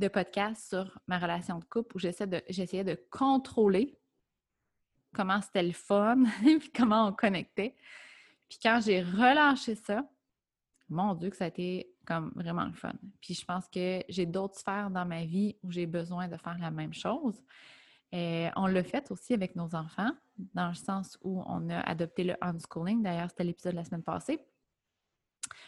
de 0.00 0.08
podcast 0.08 0.68
sur 0.68 0.98
ma 1.06 1.18
relation 1.18 1.58
de 1.58 1.64
couple 1.64 1.96
où 1.96 1.98
j'essaie 1.98 2.26
de, 2.26 2.42
j'essayais 2.48 2.84
de 2.84 2.98
contrôler 3.10 3.98
comment 5.14 5.40
c'était 5.40 5.62
le 5.62 5.72
fun, 5.72 6.24
puis 6.42 6.72
comment 6.74 7.08
on 7.08 7.12
connectait. 7.12 7.76
Puis 8.48 8.58
quand 8.62 8.80
j'ai 8.84 9.02
relâché 9.02 9.74
ça, 9.74 10.04
mon 10.88 11.14
Dieu, 11.14 11.30
que 11.30 11.36
ça 11.36 11.44
a 11.44 11.48
été 11.48 11.94
comme 12.04 12.32
vraiment 12.34 12.64
le 12.64 12.72
fun. 12.72 12.94
Puis 13.20 13.34
je 13.34 13.44
pense 13.44 13.68
que 13.68 14.02
j'ai 14.08 14.26
d'autres 14.26 14.58
sphères 14.58 14.90
dans 14.90 15.06
ma 15.06 15.24
vie 15.24 15.56
où 15.62 15.70
j'ai 15.70 15.86
besoin 15.86 16.26
de 16.26 16.36
faire 16.36 16.58
la 16.58 16.70
même 16.70 16.92
chose. 16.92 17.40
Et 18.10 18.48
on 18.56 18.66
l'a 18.66 18.82
fait 18.82 19.08
aussi 19.12 19.34
avec 19.34 19.54
nos 19.54 19.72
enfants, 19.76 20.10
dans 20.54 20.68
le 20.68 20.74
sens 20.74 21.16
où 21.22 21.44
on 21.46 21.70
a 21.70 21.78
adopté 21.80 22.24
le 22.24 22.34
unschooling. 22.40 23.02
D'ailleurs, 23.02 23.30
c'était 23.30 23.44
l'épisode 23.44 23.72
de 23.72 23.76
la 23.76 23.84
semaine 23.84 24.02
passée. 24.02 24.40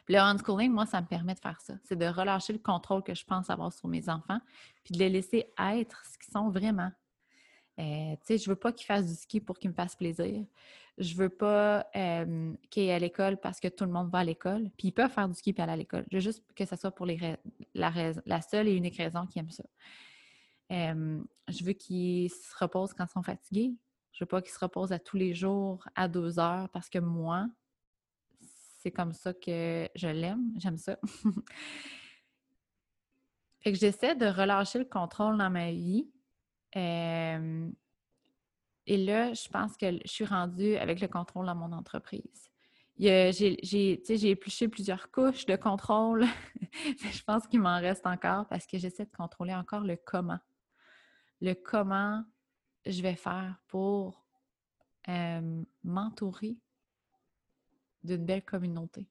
Le 0.09 0.19
unschooling, 0.19 0.73
moi, 0.73 0.87
ça 0.87 1.01
me 1.01 1.07
permet 1.07 1.35
de 1.35 1.41
faire 1.41 1.61
ça. 1.61 1.75
C'est 1.85 1.97
de 1.97 2.07
relâcher 2.07 2.53
le 2.53 2.59
contrôle 2.59 3.03
que 3.03 3.15
je 3.15 3.25
pense 3.25 3.51
avoir 3.51 3.73
sur 3.73 3.89
mes 3.89 4.09
enfants, 4.09 4.41
puis 4.85 4.95
de 4.95 4.99
les 4.99 5.09
laisser 5.09 5.53
être 5.59 6.05
ce 6.07 6.19
qu'ils 6.19 6.33
sont 6.33 6.51
vraiment. 6.51 6.91
Euh, 7.79 8.13
tu 8.17 8.19
sais, 8.25 8.39
je 8.39 8.49
veux 8.51 8.57
pas 8.57 8.73
qu'ils 8.73 8.87
fassent 8.87 9.07
du 9.07 9.15
ski 9.15 9.41
pour 9.41 9.59
qu'ils 9.59 9.71
me 9.71 9.75
fassent 9.75 9.97
plaisir. 9.97 10.45
Je 10.99 11.15
veux 11.15 11.31
pas 11.31 11.87
euh, 11.97 12.53
qu'ils 12.71 12.85
aient 12.85 12.93
à 12.93 12.99
l'école 12.99 13.39
parce 13.39 13.61
que 13.61 13.69
tout 13.69 13.85
le 13.85 13.91
monde 13.91 14.11
va 14.11 14.19
à 14.19 14.25
l'école. 14.25 14.71
Puis 14.77 14.89
ils 14.89 14.93
peuvent 14.93 15.11
faire 15.11 15.29
du 15.29 15.35
ski 15.35 15.55
et 15.57 15.61
aller 15.61 15.73
à 15.73 15.77
l'école. 15.77 16.05
Je 16.11 16.17
veux 16.19 16.21
juste 16.21 16.45
que 16.55 16.65
ce 16.67 16.77
soit 16.77 16.91
pour 16.91 17.07
les 17.07 17.37
la, 17.75 18.43
seule 18.43 18.69
et 18.69 18.75
unique 18.75 18.99
raison 18.99 19.27
qu'ils 19.27 19.41
aiment 19.41 19.51
ça. 19.51 19.65
Euh, 20.71 21.23
je 21.49 21.65
veux 21.65 21.73
qu'ils 21.73 22.31
se 22.31 22.55
reposent 22.59 22.93
quand 22.93 23.07
ils 23.07 23.13
sont 23.13 23.23
fatigués. 23.23 23.75
Je 24.13 24.25
veux 24.25 24.29
pas 24.29 24.43
qu'ils 24.43 24.53
se 24.53 24.59
reposent 24.59 24.93
à 24.93 24.99
tous 24.99 25.17
les 25.17 25.35
jours 25.35 25.87
à 25.95 26.09
deux 26.09 26.39
heures 26.39 26.69
parce 26.69 26.91
que 26.91 26.99
moi, 26.99 27.49
c'est 28.83 28.91
comme 28.91 29.13
ça 29.13 29.33
que 29.33 29.89
je 29.95 30.09
l'aime. 30.09 30.53
J'aime 30.59 30.79
ça. 30.79 30.99
fait 33.61 33.73
que 33.73 33.79
j'essaie 33.79 34.17
de 34.17 34.27
relâcher 34.27 34.81
le 34.81 34.85
contrôle 34.85 35.39
dans 35.39 35.51
ma 35.51 35.71
vie 35.71 36.11
et 36.75 37.77
là, 38.97 39.33
je 39.33 39.49
pense 39.49 39.77
que 39.77 39.93
je 40.05 40.11
suis 40.11 40.25
rendue 40.25 40.77
avec 40.77 41.01
le 41.01 41.09
contrôle 41.09 41.47
dans 41.47 41.55
mon 41.55 41.73
entreprise. 41.73 42.51
J'ai 42.99 44.31
épluché 44.31 44.69
plusieurs 44.69 45.11
couches 45.11 45.47
de 45.47 45.57
contrôle. 45.57 46.27
je 46.85 47.23
pense 47.25 47.47
qu'il 47.47 47.61
m'en 47.61 47.79
reste 47.79 48.07
encore 48.07 48.47
parce 48.49 48.67
que 48.67 48.79
j'essaie 48.79 49.05
de 49.05 49.17
contrôler 49.17 49.55
encore 49.55 49.83
le 49.83 49.97
comment. 49.97 50.41
Le 51.41 51.55
comment 51.55 52.25
je 52.87 53.03
vais 53.03 53.17
faire 53.17 53.57
pour 53.69 54.25
euh, 55.09 55.63
m'entourer 55.85 56.57
d'une 58.05 58.25
belle 58.25 58.45
communauté. 58.45 59.07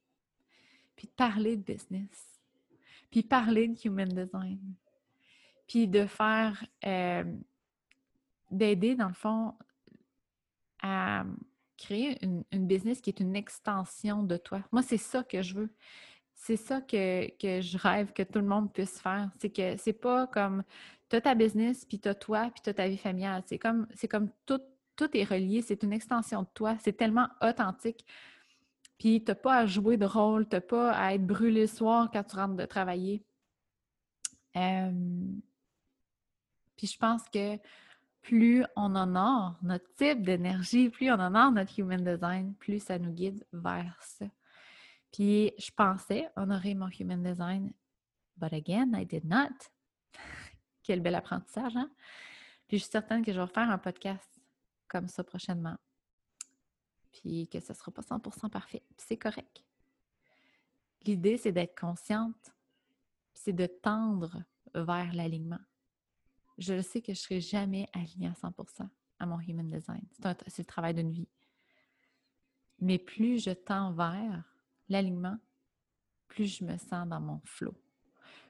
Puis 0.96 1.08
de 1.08 1.14
parler 1.14 1.58
de 1.58 1.64
business. 1.64 2.42
Puis 3.10 3.24
parler 3.24 3.68
de 3.68 3.78
human 3.86 4.10
design. 4.10 4.60
Puis 5.68 5.88
de 5.88 6.06
faire, 6.06 6.66
euh, 6.86 7.24
d'aider 8.52 8.96
dans 8.96 9.08
le 9.08 9.14
fond 9.14 9.54
à 10.82 11.24
créer 11.78 12.18
une, 12.24 12.68
business 12.68 13.02
qui 13.02 13.10
est 13.10 13.20
une 13.20 13.36
extension 13.36 14.24
de 14.24 14.38
toi. 14.38 14.62
Moi, 14.72 14.82
c'est 14.84 14.98
ça 14.98 15.24
que 15.24 15.42
je 15.42 15.56
veux. 15.56 15.74
C'est 16.34 16.58
ça 16.58 16.82
que, 16.82 16.96
je 17.42 17.78
rêve 17.78 18.14
que 18.14 18.24
tout 18.24 18.40
le 18.40 18.46
monde 18.46 18.72
puisse 18.72 19.00
faire. 19.00 19.30
C'est 19.40 19.50
que 19.50 19.78
c'est 19.78 19.94
pas 19.94 20.28
comme 20.28 20.64
tu 21.10 21.16
as 21.16 21.22
ta 21.22 21.36
business, 21.36 21.86
puis 21.86 22.00
tu 22.00 22.08
as 22.08 22.16
toi, 22.16 22.50
puis 22.54 22.62
tu 22.64 22.70
as 22.70 22.74
ta 22.74 22.88
vie 22.88 22.98
familiale. 22.98 23.44
C'est 23.46 23.60
comme, 23.60 23.88
c'est 23.96 24.08
comme 24.08 24.30
tout, 24.46 24.62
tout 24.96 25.10
est 25.16 25.24
relié. 25.24 25.62
C'est 25.62 25.84
une 25.84 25.94
extension 25.94 26.44
de 26.44 26.48
toi. 26.54 26.78
C'est 26.80 26.94
tellement 26.94 27.28
authentique. 27.42 28.06
Puis 29.02 29.24
tu 29.24 29.32
n'as 29.32 29.36
pas 29.36 29.58
à 29.58 29.66
jouer 29.66 29.98
de 29.98 30.06
rôle, 30.06 30.48
tu 30.48 30.56
n'as 30.56 30.62
pas 30.62 30.92
à 30.92 31.16
être 31.16 31.26
brûlé 31.26 31.62
le 31.62 31.68
soir 31.68 32.12
quand 32.14 32.24
tu 32.24 32.36
rentres 32.36 32.56
de 32.56 32.66
travailler. 32.66 33.26
Euh, 34.56 34.92
puis 36.78 36.86
je 36.86 37.00
pense 37.00 37.28
que 37.30 37.58
plus 38.22 38.64
on 38.76 38.96
honore 38.96 39.58
notre 39.64 39.92
type 39.96 40.22
d'énergie, 40.22 40.92
plus 40.92 41.10
on 41.10 41.20
honore 41.20 41.52
notre 41.52 41.80
human 41.80 42.04
design, 42.04 42.54
plus 42.54 42.78
ça 42.78 43.00
nous 43.00 43.12
guide 43.12 43.44
vers 43.52 43.98
ça. 44.04 44.28
Puis 45.12 45.52
je 45.58 45.72
pensais 45.72 46.30
honorer 46.36 46.76
mon 46.76 46.90
human 46.90 47.24
design, 47.24 47.74
but 48.38 48.54
again, 48.54 48.92
I 48.94 49.04
did 49.04 49.26
not. 49.26 49.50
Quel 50.84 51.00
bel 51.00 51.16
apprentissage, 51.16 51.76
hein? 51.76 51.90
Puis 52.68 52.78
je 52.78 52.84
suis 52.84 52.92
certaine 52.92 53.26
que 53.26 53.34
je 53.34 53.42
vais 53.42 53.48
faire 53.48 53.72
un 53.72 53.80
podcast 53.80 54.40
comme 54.88 55.08
ça 55.08 55.24
prochainement. 55.24 55.78
Puis 57.12 57.48
que 57.48 57.60
ce 57.60 57.74
ne 57.74 57.78
sera 57.78 57.92
pas 57.92 58.02
100% 58.02 58.50
parfait. 58.50 58.84
C'est 58.98 59.18
correct. 59.18 59.64
L'idée, 61.04 61.38
c'est 61.38 61.52
d'être 61.52 61.80
consciente, 61.80 62.54
c'est 63.34 63.54
de 63.54 63.66
tendre 63.66 64.44
vers 64.74 65.14
l'alignement 65.14 65.60
je 66.62 66.82
sais 66.82 67.02
que 67.02 67.14
je 67.14 67.20
ne 67.20 67.24
serai 67.24 67.42
jamais 67.42 67.88
alignée 67.94 68.28
à 68.28 68.34
100% 68.34 68.88
à 69.20 69.26
mon 69.26 69.40
human 69.40 69.70
design. 69.70 70.02
C'est 70.48 70.60
le 70.60 70.66
travail 70.66 70.94
d'une 70.94 71.12
vie. 71.12 71.28
Mais 72.80 72.98
plus 72.98 73.44
je 73.44 73.52
tends 73.52 73.94
vers 73.94 74.44
l'alignement, 74.90 75.38
plus 76.28 76.58
je 76.58 76.64
me 76.64 76.78
sens 76.78 77.08
dans 77.08 77.20
mon 77.20 77.42
flow. 77.46 77.74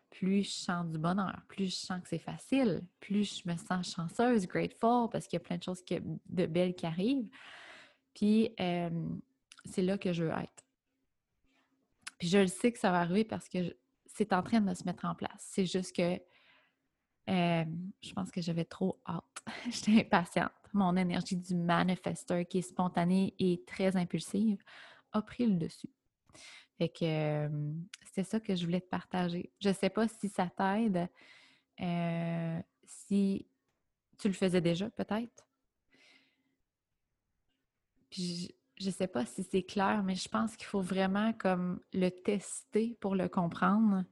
Plus 0.09 0.43
je 0.43 0.51
sens 0.51 0.85
du 0.87 0.97
bonheur, 0.97 1.41
plus 1.47 1.67
je 1.67 1.75
sens 1.75 2.01
que 2.01 2.09
c'est 2.09 2.19
facile, 2.19 2.85
plus 2.99 3.41
je 3.41 3.49
me 3.49 3.55
sens 3.55 3.93
chanceuse, 3.93 4.45
grateful, 4.45 5.09
parce 5.09 5.25
qu'il 5.25 5.37
y 5.37 5.41
a 5.41 5.43
plein 5.43 5.57
de 5.57 5.63
choses 5.63 5.83
de 5.87 6.45
belles 6.45 6.75
qui 6.75 6.85
arrivent. 6.85 7.29
Puis, 8.13 8.53
euh, 8.59 8.89
c'est 9.65 9.81
là 9.81 9.97
que 9.97 10.13
je 10.13 10.23
veux 10.23 10.31
être. 10.31 10.65
Puis, 12.17 12.27
je 12.27 12.37
le 12.37 12.47
sais 12.47 12.71
que 12.71 12.79
ça 12.79 12.91
va 12.91 12.99
arriver 12.99 13.23
parce 13.23 13.47
que 13.49 13.75
c'est 14.05 14.33
en 14.33 14.43
train 14.43 14.61
de 14.61 14.73
se 14.73 14.83
mettre 14.83 15.05
en 15.05 15.15
place. 15.15 15.31
C'est 15.39 15.65
juste 15.65 15.95
que 15.95 16.19
euh, 17.29 17.65
je 18.01 18.13
pense 18.13 18.31
que 18.31 18.41
j'avais 18.41 18.65
trop 18.65 18.99
hâte. 19.07 19.23
J'étais 19.69 20.01
impatiente. 20.01 20.51
Mon 20.73 20.95
énergie 20.95 21.37
du 21.37 21.55
manifesteur 21.55 22.45
qui 22.47 22.59
est 22.59 22.63
spontanée 22.63 23.33
et 23.39 23.63
très 23.65 23.95
impulsive 23.95 24.61
a 25.11 25.21
pris 25.21 25.45
le 25.45 25.55
dessus. 25.55 25.89
Fait 26.77 26.89
que 26.89 27.05
euh, 27.05 27.73
c'est 28.13 28.23
ça 28.23 28.39
que 28.39 28.55
je 28.55 28.65
voulais 28.65 28.81
te 28.81 28.89
partager. 28.89 29.51
Je 29.59 29.69
ne 29.69 29.73
sais 29.73 29.89
pas 29.89 30.07
si 30.07 30.29
ça 30.29 30.49
t'aide, 30.49 31.07
euh, 31.79 32.59
si 32.85 33.45
tu 34.17 34.27
le 34.27 34.33
faisais 34.33 34.61
déjà 34.61 34.89
peut-être. 34.89 35.47
Puis 38.11 38.53
je 38.79 38.87
ne 38.87 38.93
sais 38.93 39.07
pas 39.07 39.25
si 39.25 39.43
c'est 39.43 39.63
clair, 39.63 40.03
mais 40.03 40.15
je 40.15 40.29
pense 40.29 40.55
qu'il 40.55 40.67
faut 40.67 40.81
vraiment 40.81 41.33
comme 41.33 41.79
le 41.93 42.09
tester 42.09 42.95
pour 42.99 43.15
le 43.15 43.27
comprendre 43.27 44.03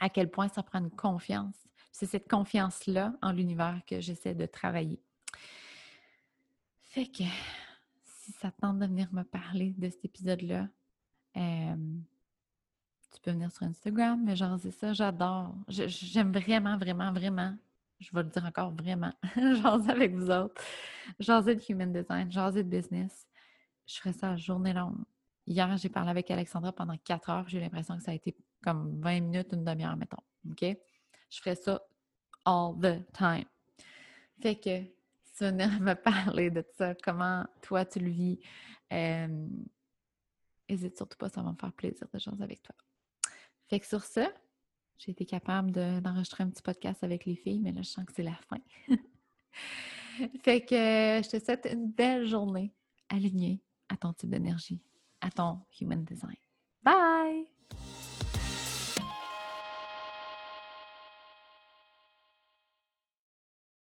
à 0.00 0.08
quel 0.08 0.28
point 0.28 0.48
ça 0.48 0.64
prend 0.64 0.80
une 0.80 0.90
confiance 0.90 1.64
c'est 1.94 2.06
cette 2.06 2.28
confiance-là 2.28 3.14
en 3.22 3.30
l'univers 3.30 3.80
que 3.86 4.00
j'essaie 4.00 4.34
de 4.34 4.46
travailler. 4.46 5.00
Fait 6.80 7.06
que 7.06 7.22
si 8.04 8.32
ça 8.32 8.50
tente 8.50 8.80
de 8.80 8.86
venir 8.86 9.08
me 9.12 9.22
parler 9.22 9.74
de 9.78 9.88
cet 9.88 10.04
épisode-là, 10.04 10.68
euh, 11.36 11.76
tu 13.12 13.20
peux 13.22 13.30
venir 13.30 13.52
sur 13.52 13.62
Instagram, 13.62 14.20
mais 14.24 14.34
genre, 14.34 14.58
c'est 14.58 14.72
ça, 14.72 14.92
j'adore. 14.92 15.54
J'aime 15.68 16.32
vraiment, 16.32 16.76
vraiment, 16.78 17.12
vraiment, 17.12 17.56
je 18.00 18.10
vais 18.12 18.24
le 18.24 18.28
dire 18.28 18.44
encore 18.44 18.72
vraiment, 18.72 19.12
jaser 19.36 19.90
avec 19.90 20.16
vous 20.16 20.30
autres, 20.30 20.60
jaser 21.18 21.54
de 21.54 21.62
human 21.68 21.92
design, 21.92 22.30
jaser 22.30 22.62
de 22.62 22.68
business. 22.68 23.26
Je 23.86 23.96
ferai 23.96 24.12
ça 24.12 24.36
journée 24.36 24.72
longue. 24.72 25.04
Hier, 25.46 25.76
j'ai 25.76 25.88
parlé 25.90 26.10
avec 26.10 26.30
Alexandra 26.30 26.72
pendant 26.72 26.96
quatre 26.98 27.28
heures. 27.28 27.48
J'ai 27.48 27.60
l'impression 27.60 27.96
que 27.96 28.02
ça 28.02 28.12
a 28.12 28.14
été 28.14 28.34
comme 28.62 29.00
20 29.00 29.20
minutes, 29.20 29.48
une 29.52 29.64
demi-heure, 29.64 29.96
mettons. 29.96 30.22
OK? 30.50 30.64
Je 31.30 31.38
ferais 31.38 31.54
ça 31.54 31.82
all 32.44 32.74
the 32.80 33.04
time. 33.12 33.44
Fait 34.40 34.56
que 34.56 34.82
tu 34.82 34.90
venir 35.40 35.80
me 35.80 35.94
parler 35.94 36.50
de 36.50 36.64
ça, 36.76 36.94
comment 36.94 37.44
toi 37.60 37.84
tu 37.84 37.98
le 37.98 38.10
vis, 38.10 38.38
n'hésite 40.68 40.96
surtout 40.96 41.18
pas, 41.18 41.28
ça 41.28 41.42
va 41.42 41.52
me 41.52 41.56
faire 41.56 41.72
plaisir 41.72 42.06
de 42.12 42.18
jaser 42.18 42.42
avec 42.42 42.62
toi. 42.62 42.74
Fait 43.68 43.80
que 43.80 43.86
sur 43.86 44.02
ça, 44.02 44.30
j'ai 44.98 45.10
été 45.10 45.26
capable 45.26 45.72
d'enregistrer 45.72 46.44
un 46.44 46.50
petit 46.50 46.62
podcast 46.62 47.02
avec 47.02 47.24
les 47.24 47.36
filles, 47.36 47.60
mais 47.60 47.72
là, 47.72 47.82
je 47.82 47.88
sens 47.88 48.04
que 48.04 48.12
c'est 48.14 48.22
la 48.22 48.38
fin. 48.48 48.58
fait 50.44 50.60
que 50.62 50.74
je 50.74 51.28
te 51.28 51.44
souhaite 51.44 51.68
une 51.70 51.90
belle 51.90 52.26
journée 52.26 52.72
alignée 53.08 53.60
à 53.88 53.96
ton 53.96 54.12
type 54.12 54.30
d'énergie, 54.30 54.80
à 55.20 55.30
ton 55.30 55.60
human 55.80 56.04
design. 56.04 56.36
Bye! 56.82 57.13